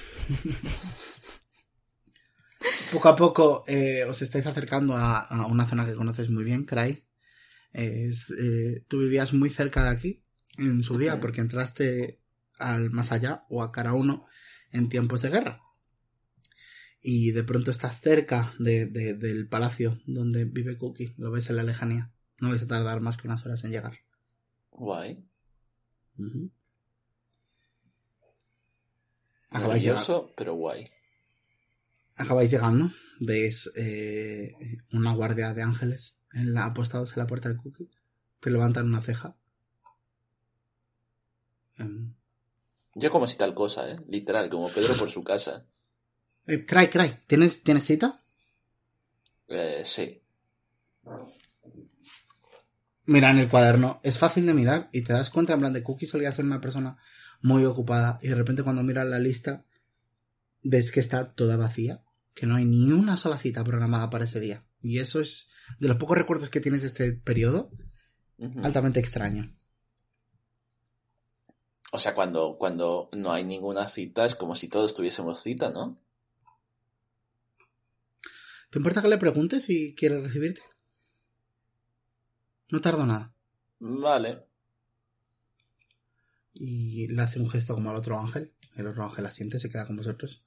[2.91, 6.65] Poco a poco eh, os estáis acercando a, a una zona que conoces muy bien,
[6.65, 7.03] Cry.
[7.72, 10.23] Es, eh, tú vivías muy cerca de aquí
[10.57, 12.19] en su día porque entraste
[12.59, 14.27] al más allá o a cara uno
[14.72, 15.61] en tiempos de guerra.
[17.02, 21.14] Y de pronto estás cerca de, de- del palacio donde vive Cookie.
[21.18, 22.11] Lo ves en la lejanía.
[22.39, 23.99] No vais a tardar más que unas horas en llegar.
[24.72, 25.23] Guay.
[29.49, 30.84] Acabáis, Nervioso, pero guay.
[32.15, 32.91] acabáis llegando.
[33.19, 34.53] Veis eh,
[34.93, 37.89] una guardia de ángeles en la, apostados en la puerta del Cookie.
[38.39, 39.35] Te levantan una ceja.
[41.77, 42.14] Em,
[42.95, 43.99] Yo como si tal cosa, ¿eh?
[44.07, 45.65] Literal, como Pedro por su casa.
[46.47, 48.19] eh, Cry, Cry, ¿tienes, ¿tienes cita?
[49.47, 50.22] Eh, sí.
[53.05, 53.99] Mira en el cuaderno.
[54.03, 56.61] Es fácil de mirar y te das cuenta en plan de Cookie solía ser una
[56.61, 56.97] persona
[57.41, 59.65] muy ocupada y de repente cuando miras la lista
[60.63, 62.03] ves que está toda vacía,
[62.34, 64.65] que no hay ni una sola cita programada para ese día.
[64.81, 65.49] Y eso es
[65.80, 67.72] de los pocos recuerdos que tienes de este periodo,
[68.63, 69.55] altamente extraño.
[71.91, 75.99] O sea, cuando, cuando no hay ninguna cita es como si todos tuviésemos cita, ¿no?
[78.69, 80.61] ¿Te importa que le preguntes si quiere recibirte?
[82.69, 83.34] No tardo nada.
[83.80, 84.45] Vale.
[86.53, 88.53] Y le hace un gesto como al otro ángel.
[88.77, 90.45] El otro ángel asiente, se queda con vosotros.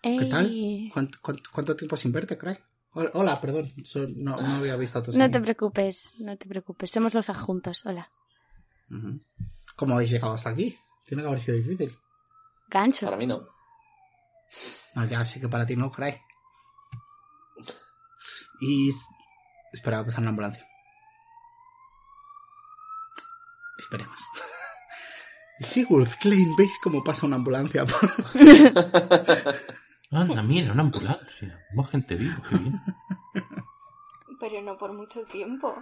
[0.00, 0.90] ¿Qué tal?
[0.92, 2.58] ¿Cuánto, cuánto, cuánto tiempo sin verte, Craig?
[2.94, 3.72] Hola, perdón.
[4.16, 6.90] no, no había visto a tus No te preocupes, no te preocupes.
[6.90, 7.82] Somos los adjuntos.
[7.86, 8.10] Hola.
[9.76, 10.78] ¿Cómo habéis llegado hasta aquí?
[11.04, 11.98] Tiene que haber sido difícil.
[12.68, 13.06] Gancho.
[13.06, 13.48] Para mí no.
[14.94, 16.20] No, ya sí que para ti no, Craig.
[18.60, 18.88] Y...
[18.90, 19.00] s-
[19.72, 20.64] Espera, va a pasar una ambulancia.
[23.76, 24.20] Esperemos.
[25.60, 27.84] Sigurd, Klein, ¿veis cómo pasa una ambulancia?
[30.14, 31.60] Anda, mira, una ambulancia.
[31.74, 32.80] Más gente viva, qué bien.
[34.40, 35.74] Pero no por mucho tiempo.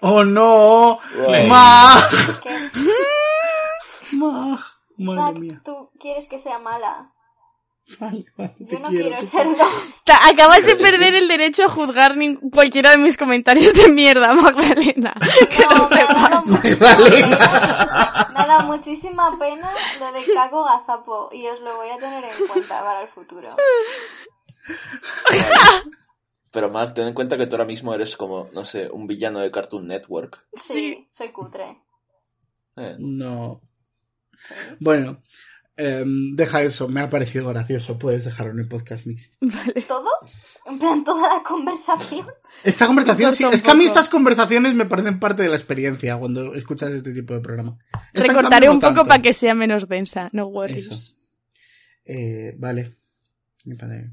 [0.00, 0.98] ¡Oh, no!
[1.16, 1.46] Wow.
[1.46, 2.10] ¡Mag!
[2.42, 4.16] ¿Qué?
[4.16, 4.58] ¡Mag!
[4.96, 5.62] Madre Zack, mía.
[5.64, 7.12] tú quieres que sea mala.
[7.98, 9.56] Vale, vale, Yo no quiero, quiero.
[10.04, 12.14] Ta- Acabas de perder el derecho a juzgar
[12.52, 15.14] cualquiera de mis comentarios de mierda, Magdalena.
[15.48, 17.10] Que No, lo sepas.
[17.10, 19.70] pena- Me ha dado muchísima pena
[20.00, 23.56] lo de Caco Gazapo y os lo voy a tener en cuenta para el futuro.
[26.50, 29.38] Pero Mac, ten en cuenta que tú ahora mismo eres como, no sé, un villano
[29.40, 30.44] de Cartoon Network.
[30.54, 31.08] Sí, Sí.
[31.12, 31.82] soy cutre.
[32.76, 33.60] Eh, No.
[34.78, 35.20] Bueno,
[35.78, 37.98] em, deja eso, me ha parecido gracioso.
[37.98, 39.30] Puedes dejarlo en el podcast mix.
[39.40, 39.82] Vale.
[39.88, 40.10] ¿Todo?
[40.66, 42.26] En plan, toda la conversación.
[42.62, 46.18] Esta conversación, sí, es que a mí estas conversaciones me parecen parte de la experiencia
[46.18, 47.78] cuando escuchas este tipo de programa.
[48.12, 49.08] Esta, Recortaré cambio, un poco tanto.
[49.08, 50.90] para que sea menos densa, no worries.
[50.90, 51.16] Eso.
[52.04, 52.96] Eh, vale.
[53.64, 54.10] Mi padre.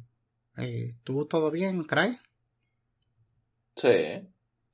[0.57, 2.17] Eh, ¿Tú todo bien, Cray?
[3.75, 4.29] sí.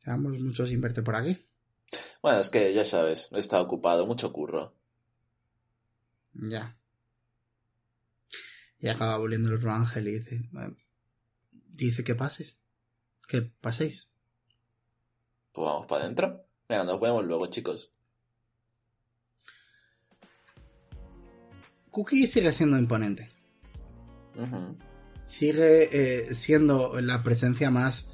[0.05, 1.37] Llevamos mucho sin verte por aquí.
[2.23, 4.73] Bueno, es que ya sabes, he estado ocupado, mucho curro.
[6.33, 6.75] Ya.
[8.81, 10.41] Y acaba volviendo el otro ángel y dice...
[11.69, 12.57] dice que pases.
[13.27, 14.09] Que paséis.
[15.51, 16.45] Pues vamos para adentro.
[16.67, 17.91] Venga, nos vemos luego, chicos.
[21.91, 23.29] Cookie sigue siendo imponente.
[25.27, 28.07] Sigue eh, siendo la presencia más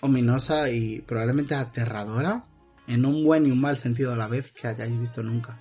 [0.00, 2.46] ominosa y probablemente aterradora
[2.86, 5.58] en un buen y un mal sentido a la vez que hayáis visto nunca.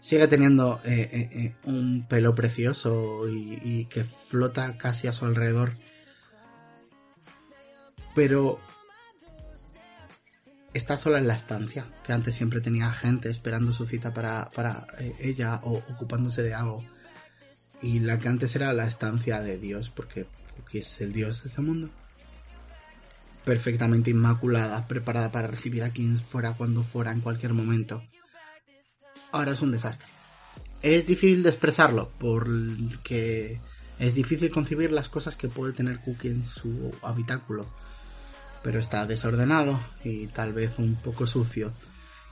[0.00, 5.76] Sigue teniendo eh, eh, eh, un pelo precioso y, que flota casi a su alrededor.
[8.14, 8.60] Pero
[10.72, 14.86] está sola en la estancia, que antes siempre tenía gente esperando su cita para, para
[15.18, 16.84] ella o ocupándose de algo.
[17.82, 20.26] Y la que antes era la estancia de Dios, porque
[20.56, 21.90] Cookie es el Dios de este mundo.
[23.44, 28.02] Perfectamente inmaculada, preparada para recibir a quien fuera cuando fuera en cualquier momento.
[29.32, 30.08] Ahora es un desastre.
[30.82, 33.60] Es difícil de expresarlo, porque
[33.98, 37.66] es difícil concebir las cosas que puede tener Cookie en su habitáculo.
[38.62, 41.72] Pero está desordenado y tal vez un poco sucio.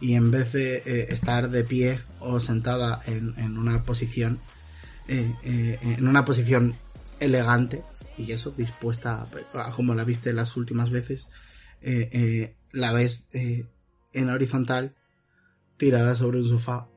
[0.01, 4.41] Y en vez de eh, estar de pie o sentada en, una posición
[5.09, 6.77] eh, eh, en una posición
[7.19, 7.83] elegante
[8.19, 11.29] y eso dispuesta a, como la viste las últimas veces
[12.73, 14.96] la ves en horizontal
[15.77, 16.89] tirada sobre un sofá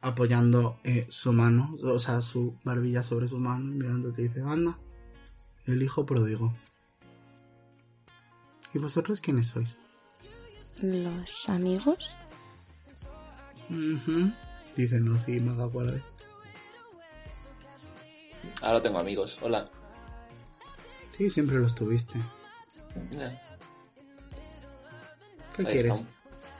[0.00, 4.42] apoyando eh, su mano o sea su barbilla sobre su mano y mirándote y dice
[4.42, 4.78] anda
[5.66, 6.52] el hijo pródigo
[8.74, 9.76] y vosotros quiénes sois
[10.80, 12.16] ¿Los amigos?
[13.68, 14.30] Ujú,
[14.76, 16.02] dice Nozi y Magaku a la vez.
[18.62, 19.38] Ahora tengo amigos.
[19.42, 19.64] Hola.
[21.16, 22.18] sí siempre los tuviste
[23.10, 23.30] Ya.
[25.56, 25.84] ¿qué Ahí quieres?
[25.86, 26.08] está un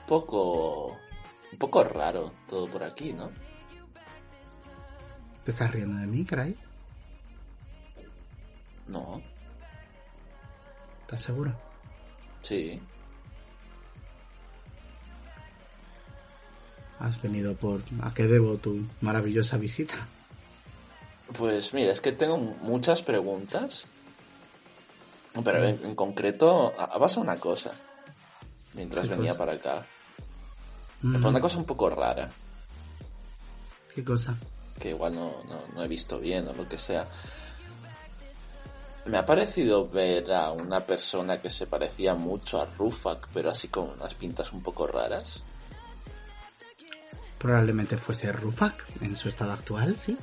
[0.09, 0.97] poco...
[1.59, 3.31] Un poco raro todo por aquí, ¿no?
[5.43, 6.57] ¿te estás riendo de mí, caray?
[8.87, 9.21] No.
[11.01, 11.53] ¿estás seguro?
[12.43, 12.81] Sí.
[17.01, 17.83] Has venido por...
[18.03, 19.97] ¿A qué debo tu maravillosa visita?
[21.37, 23.89] Pues mira, es que tengo muchas preguntas.
[25.43, 27.73] Pero en, en concreto, ha ha pasado una cosa.
[28.75, 29.39] Mientras ¿Qué venía cosa?
[29.39, 29.87] para acá.
[31.03, 32.29] Mm, una cosa un poco rara.
[33.95, 34.37] ¿Qué cosa?
[34.79, 37.09] que igual no, no, no he visto bien o lo que sea.
[39.07, 43.69] Me ha parecido ver a una persona que se parecía mucho a Rufak, pero así
[43.69, 45.43] con unas pintas un poco raras.
[47.39, 50.17] Probablemente fuese Rufak en su estado actual, ¿sí?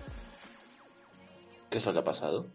[1.70, 2.48] ¿Qué es lo que ha pasado?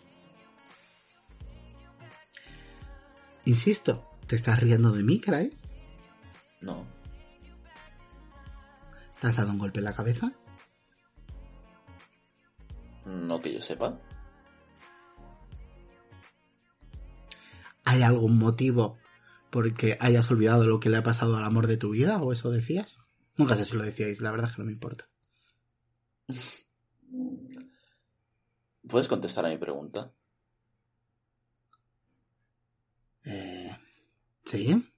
[3.47, 5.57] Insisto, ¿te estás riendo de mí, caray?
[6.61, 6.85] No.
[9.21, 10.33] ¿Te has dado un golpe en la cabeza?
[13.05, 13.99] No que yo sepa.
[17.85, 18.99] ¿Hay algún motivo
[19.51, 22.51] porque hayas olvidado lo que le ha pasado al amor de tu vida, o eso
[22.51, 22.99] decías.
[23.37, 25.09] Nunca sé si lo decíais, la verdad es que no me importa.
[28.89, 30.13] ¿Puedes contestar a mi pregunta?
[33.25, 33.77] Eh,
[34.45, 34.90] sí.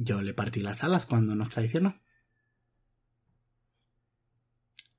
[0.00, 2.00] Yo le partí las alas cuando nos traicionó.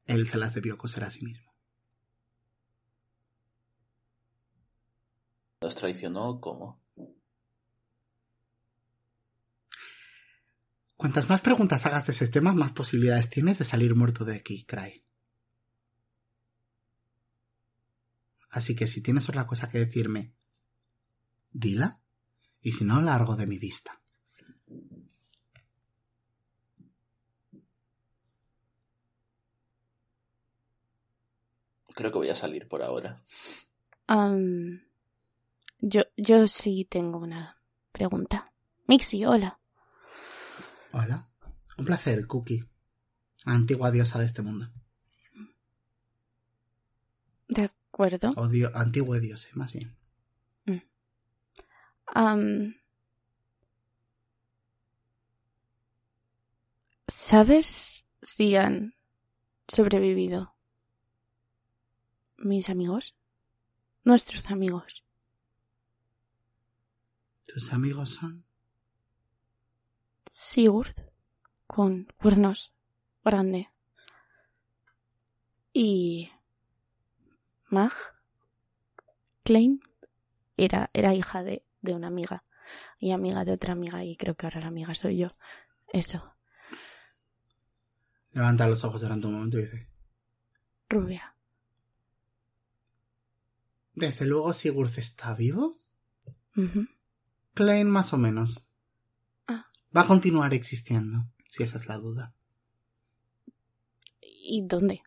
[0.06, 1.56] Él se las debió coser a sí mismo.
[5.62, 6.84] ¿Nos traicionó cómo?
[10.98, 14.66] Cuantas más preguntas hagas de ese tema, más posibilidades tienes de salir muerto de aquí,
[14.66, 15.06] Cry.
[18.50, 20.36] Así que si tienes otra cosa que decirme,
[21.52, 22.02] dila,
[22.60, 23.99] y si no, largo de mi vista.
[32.00, 33.20] Creo que voy a salir por ahora.
[35.82, 37.62] Yo, yo sí tengo una
[37.92, 38.54] pregunta.
[38.88, 39.60] Mixi, hola.
[40.94, 41.28] Hola.
[41.78, 42.64] Un placer, Cookie.
[43.44, 44.68] Antigua diosa de este mundo.
[47.50, 48.32] De acuerdo.
[48.38, 49.94] O dio- antiguo dios, eh, más bien.
[52.06, 52.76] Am,
[57.08, 58.94] ¿Sabes si han
[59.68, 60.56] sobrevivido
[62.40, 63.16] mis amigos?
[64.04, 65.04] Nuestros amigos.
[67.46, 68.46] ¿Tus amigos son?
[70.32, 70.96] Sigurd,
[71.68, 72.74] con cuernos
[73.24, 73.70] grande.
[75.74, 76.32] Y
[77.68, 77.94] Mag,
[79.44, 79.82] Klein,
[80.58, 82.44] era, era hija de, de una amiga
[83.00, 85.30] y amiga de otra amiga y creo que ahora la amiga soy yo.
[85.92, 86.36] Eso,
[88.32, 89.90] Levanta los ojos durante un momento y dice:
[90.88, 91.36] rubia.
[94.00, 95.76] Desde luego, Sigurd está vivo.
[96.56, 96.88] Ujú.
[97.54, 98.64] Klein, más o menos.
[99.46, 99.66] Ah.
[99.96, 102.34] Va a continuar existiendo, si esa es la duda.
[104.22, 105.02] ¿Y dónde?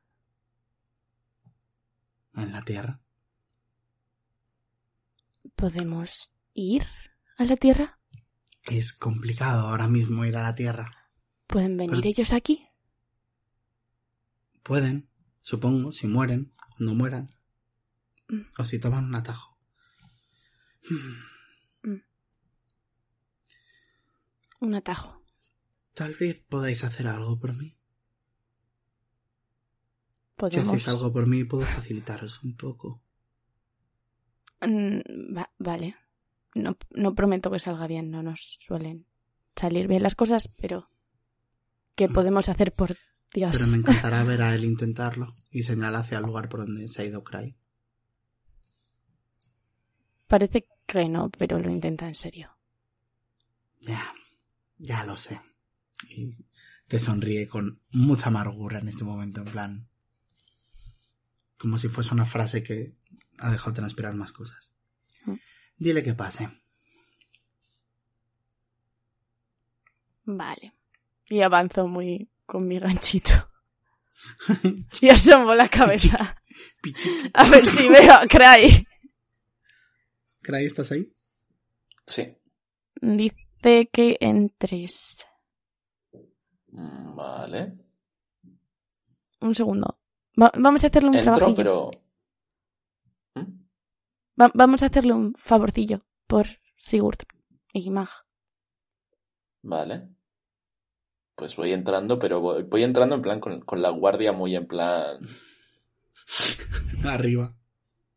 [2.35, 3.01] En la Tierra.
[5.57, 6.85] ¿Podemos ir
[7.39, 7.99] a la Tierra?
[8.65, 11.09] Es complicado ahora mismo ir a la Tierra.
[11.47, 12.69] ¿Pueden venir Pero- ellos aquí?
[14.63, 15.09] Pueden,
[15.41, 17.35] supongo, si mueren, cuando mueran.
[18.33, 18.49] Mm.
[18.59, 19.59] O si toman un atajo.
[24.61, 25.23] Un atajo.
[25.95, 27.71] Tal vez podáis hacer algo por mí.
[27.71, 27.79] Si
[30.37, 30.69] ¿Podemos?
[30.69, 33.03] hacéis algo por mí, puedo facilitaros un poco.
[34.61, 35.97] Mm, va- vale.
[36.55, 39.07] No, no prometo que salga bien, no nos suelen
[39.57, 40.91] salir bien las cosas, pero
[41.95, 42.97] ¿qué podemos hacer por
[43.33, 43.53] Dios?
[43.53, 47.03] Pero me encantará ver a él intentarlo y señala hacia el lugar por donde se
[47.03, 47.57] ha ido Cry.
[50.33, 52.57] Parece que no, pero lo intenta en serio.
[53.81, 54.15] Ya,
[54.79, 55.43] ya lo sé.
[56.09, 56.33] Y
[56.89, 59.89] te sonríe con mucha amargura en este momento, en plan.
[61.59, 62.95] Como si fuese una frase que
[63.41, 64.73] ha dejado transpirar más cosas.
[65.27, 65.35] Mm.
[65.77, 66.49] Dile que pase.
[70.25, 70.73] Vale.
[71.29, 73.51] Y avanzo muy con mi ganchito.
[75.03, 76.43] y asomo la cabeza.
[77.35, 78.87] A ver si veo a Cry.
[80.43, 81.13] Cry, ¿estás ahí?
[82.07, 82.37] Sí.
[83.01, 85.27] Dice que en tres.
[86.69, 87.79] Mm, Vale.
[89.41, 89.99] Un segundo.
[90.41, 91.57] Va- vamos a hacerle un Entro, trabajillo.
[91.57, 91.91] pero...
[93.35, 93.63] ¿Mm?
[94.41, 96.47] Va- vamos a hacerle un favorcillo por
[96.77, 97.19] Sigurd
[97.73, 98.09] y Mag.
[99.63, 100.09] Vale.
[101.35, 104.67] Pues voy entrando, pero voy, voy entrando en plan con, con la guardia muy en
[104.67, 105.19] plan...
[107.05, 107.57] Arriba.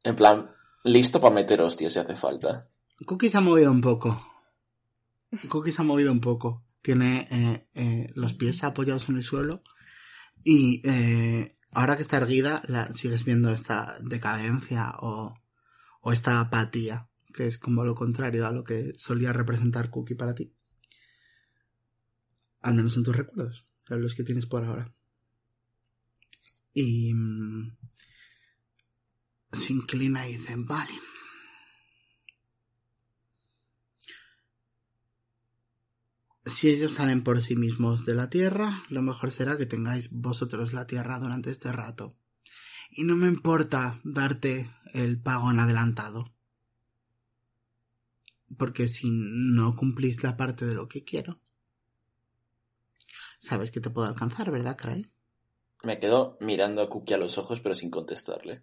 [0.04, 0.52] En plan,
[0.86, 2.70] listo para meter hostias si hace falta.
[3.06, 4.32] Cookie se ha movido un poco.
[5.50, 6.64] Cookie se ha movido un poco.
[6.82, 9.64] Tiene eh, eh, los pies apoyados en el suelo.
[10.44, 15.34] Y eh, ahora que está erguida, la, sigues viendo esta decadencia o,
[16.12, 20.54] esta apatía, que es como lo contrario a lo que solía representar Cookie para ti.
[22.62, 24.94] Al menos en tus recuerdos, en los que tienes por ahora.
[26.74, 27.76] Y mm,
[29.56, 30.94] se inclina y dice, vale.
[36.46, 40.74] Si ellos salen por sí mismos de la Tierra, lo mejor será que tengáis vosotros
[40.74, 42.16] la Tierra durante este rato.
[42.92, 46.32] Y no me importa darte el pago en adelantado.
[48.58, 51.40] Porque si no cumplís la parte de lo que quiero,
[53.40, 55.12] sabes que te puedo alcanzar, ¿verdad, Cray?
[55.82, 58.62] Me quedo mirando a Cookie a los ojos, pero sin contestarle.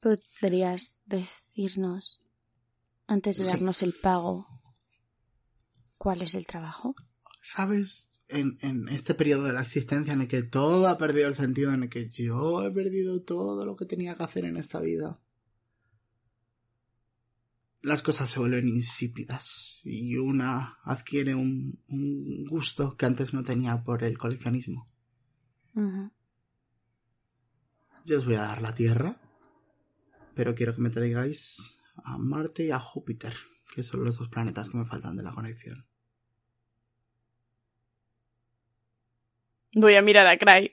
[0.00, 2.26] ¿Podrías decirnos
[3.06, 3.50] Antes de Sí.
[3.50, 4.46] darnos el pago,
[5.98, 6.94] ¿cuál es el trabajo?
[7.42, 8.08] ¿Sabes?
[8.28, 11.72] En, en este periodo de la existencia en el que todo ha perdido el sentido,
[11.74, 15.18] en el que yo he perdido todo lo que tenía que hacer en esta vida,
[17.82, 23.82] las cosas se vuelven insípidas y una adquiere un, un gusto que antes no tenía
[23.82, 24.88] por el coleccionismo.
[25.74, 26.12] Ujú.
[28.04, 29.20] Yo os voy a dar la Tierra,
[30.40, 33.34] pero quiero que me traigáis a Marte y a Júpiter,
[33.74, 35.86] que son los dos planetas que me faltan de la conexión.
[39.74, 40.72] Voy a mirar a Cry.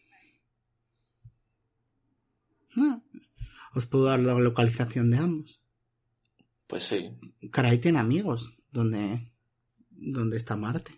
[2.77, 3.01] Ah,
[3.73, 5.61] Os puedo dar la localización de ambos.
[6.67, 7.11] Pues sí.
[7.51, 9.33] Caray tiene amigos donde,
[9.89, 10.93] donde está Marte.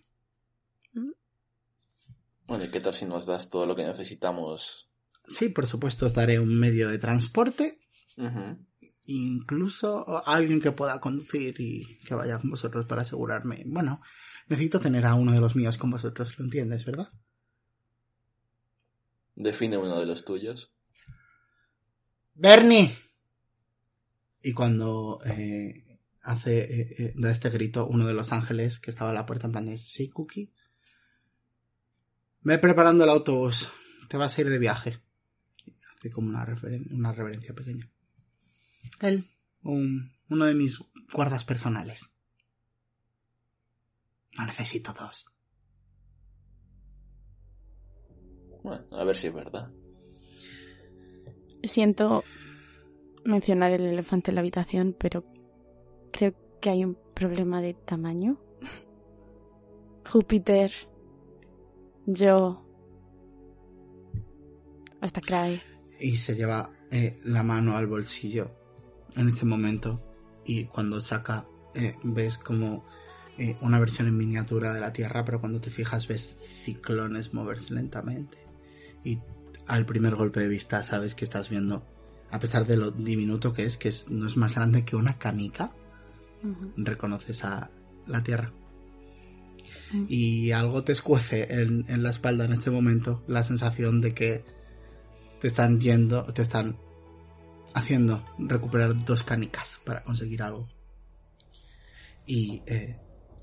[2.46, 4.91] Bueno, ¿y qué tal si nos das todo lo que necesitamos?
[5.28, 7.79] Sí, por supuesto, os daré un medio de transporte,
[9.06, 13.64] Incluso alguien que pueda conducir y que vaya con vosotros para asegurarme.
[13.66, 14.02] Bueno,
[14.48, 17.10] necesito tener a uno de los míos con vosotros, lo entiendes, ¿verdad?
[19.36, 20.72] Define uno de los tuyos.
[22.36, 22.96] Bernie.
[24.44, 25.86] Y cuando eh,
[26.22, 29.48] hace eh, eh, da este grito uno de los ángeles que estaba a la puerta
[29.48, 30.54] en plan de sí, Cookie.
[32.41, 33.70] Ve preparando el autobús.
[34.08, 35.00] Te vas a ir de viaje.
[35.96, 37.90] Hace como una, referen- una reverencia pequeña.
[39.02, 39.30] Él,
[39.64, 40.84] un- uno de mis
[41.14, 42.06] guardas personales.
[44.38, 45.26] No necesito dos.
[48.64, 49.72] Bueno, a ver si es verdad.
[51.64, 52.24] Siento
[53.26, 55.26] mencionar el elefante en la habitación, pero
[56.12, 58.40] creo que hay un problema de tamaño.
[60.12, 60.72] Júpiter,
[62.06, 62.66] yo,
[65.02, 65.62] hasta Cry.
[66.00, 68.56] y se lleva eh, la mano al bolsillo
[69.15, 70.02] en este momento
[70.45, 71.45] y cuando saca
[71.76, 72.84] eh, ves como
[73.38, 77.73] eh, una versión en miniatura de la Tierra pero cuando te fijas ves ciclones moverse
[77.73, 78.38] lentamente
[79.03, 79.19] y
[79.68, 81.86] al primer golpe de vista sabes que estás viendo
[82.31, 85.18] a pesar de lo diminuto que es que es- no es más grande que una
[85.18, 85.72] canica
[86.77, 87.69] reconoces a
[88.07, 88.52] la Tierra
[89.91, 90.06] Mm.
[90.07, 94.44] y algo te escuece en, en la espalda en este momento la sensación de que
[95.41, 96.77] te están yendo, te están
[97.74, 100.68] haciendo recuperar dos canicas para conseguir algo.
[102.26, 102.98] Y eh,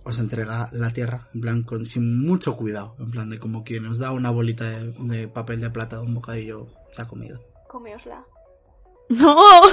[0.04, 3.86] os entrega la tierra, en plan, con, sin mucho cuidado, en plan de como quien
[3.86, 7.40] os da una bolita de, de papel de plata de un bocadillo de comida.
[7.68, 8.24] Comeosla.
[9.08, 9.36] ¡No!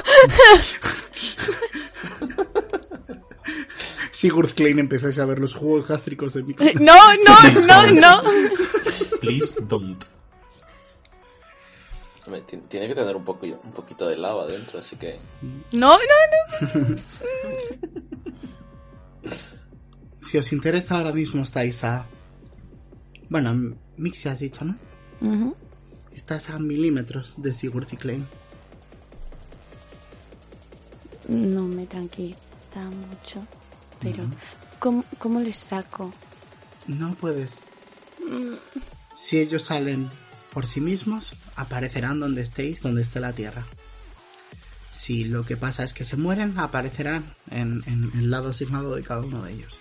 [4.12, 7.36] Sigurd Klein empezáis a ver los jugos gástricos de mi ¡No, no,
[7.68, 8.24] no, no!
[9.20, 10.04] Please don't.
[12.70, 15.20] Tiene que tener un, poco, un poquito de lava dentro, así que...
[15.72, 16.96] No, no,
[20.22, 22.06] Si os interesa ahora mismo estáis a...
[23.30, 24.78] Bueno, Mixi has dicho, ¿no?
[25.20, 25.56] no.
[26.14, 28.26] Estás a milímetros de Sigurd y Klein.
[31.28, 32.38] No me tranquiliza
[32.76, 33.46] mucho.
[34.00, 34.24] Pero,
[34.80, 36.14] ¿cómo, cómo les saco?
[36.88, 37.62] No puedes.
[39.16, 40.10] Si ellos salen
[40.54, 43.66] por sí mismos, aparecerán donde estéis, donde esté la Tierra.
[44.92, 49.04] Si lo que pasa es que se mueren, aparecerán en, en el lado asignado de
[49.04, 49.80] cada uno de ellos.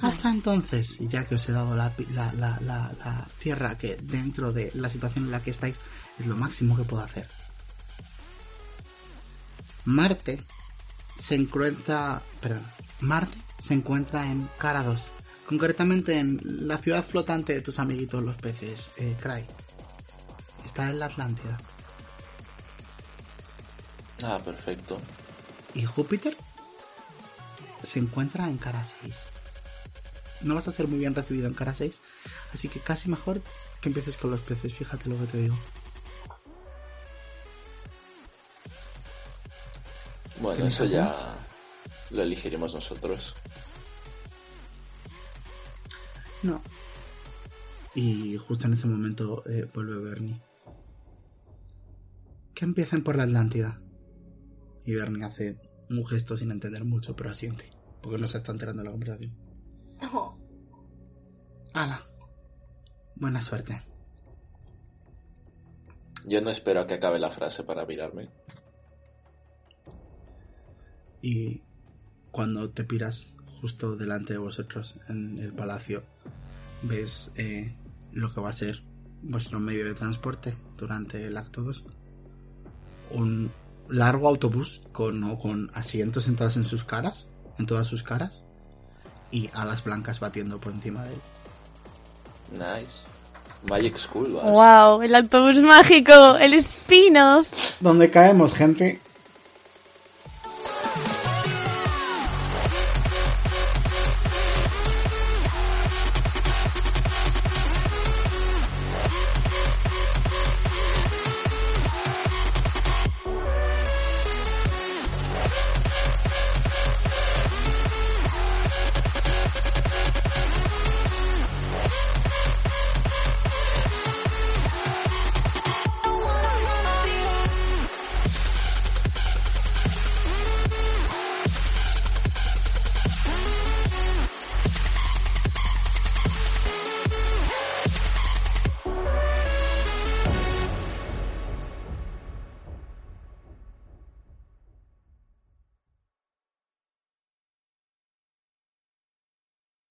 [0.00, 3.96] Hasta entonces, y ya que os he dado la, la, la, la, la Tierra, que
[3.96, 5.78] dentro de la situación en la que estáis
[6.18, 7.28] es lo máximo que puedo hacer.
[9.84, 10.42] Marte
[11.16, 12.64] se encuentra, perdón,
[13.00, 15.10] Marte se encuentra en Carados,
[15.50, 19.44] concretamente en la ciudad flotante de tus amiguitos los peces, eh, Cry.
[20.64, 21.58] Está en la Atlántida.
[24.22, 25.00] Ah, perfecto.
[25.74, 26.36] Y Júpiter
[27.82, 29.16] se encuentra en Cara 6.
[30.42, 31.98] No vas a ser muy bien recibido en Cara 6,
[32.54, 33.42] así que casi mejor
[33.80, 35.58] que empieces con los peces, fíjate lo que te digo.
[40.40, 41.26] Bueno, ¿Tienes eso ya más?
[42.10, 43.34] lo elegiremos nosotros.
[46.42, 46.62] No.
[47.94, 50.40] Y justo en ese momento eh, vuelve Bernie.
[52.54, 53.80] Que empiecen por la Atlántida.
[54.84, 55.58] Y Bernie hace
[55.90, 57.70] un gesto sin entender mucho, pero asiente.
[58.00, 59.34] Porque no se está enterando de la conversación.
[60.00, 60.38] No.
[61.74, 62.02] ¡Hala!
[63.16, 63.82] Buena suerte.
[66.24, 68.30] Yo no espero a que acabe la frase para mirarme.
[71.22, 71.62] Y
[72.30, 76.02] cuando te piras justo delante de vosotros en el palacio,
[76.82, 77.74] ves eh,
[78.12, 78.82] lo que va a ser
[79.22, 81.84] vuestro medio de transporte durante el acto 2.
[83.12, 83.50] Un,
[83.90, 87.26] largo autobús con, con asientos sentados en sus caras,
[87.58, 88.44] en todas sus caras,
[89.30, 91.20] y alas blancas batiendo por encima de él.
[92.52, 93.06] Nice.
[93.68, 94.44] Magic School, vas.
[94.44, 97.48] Wow, el autobús mágico, el spin-off.
[97.80, 99.00] Donde caemos, gente,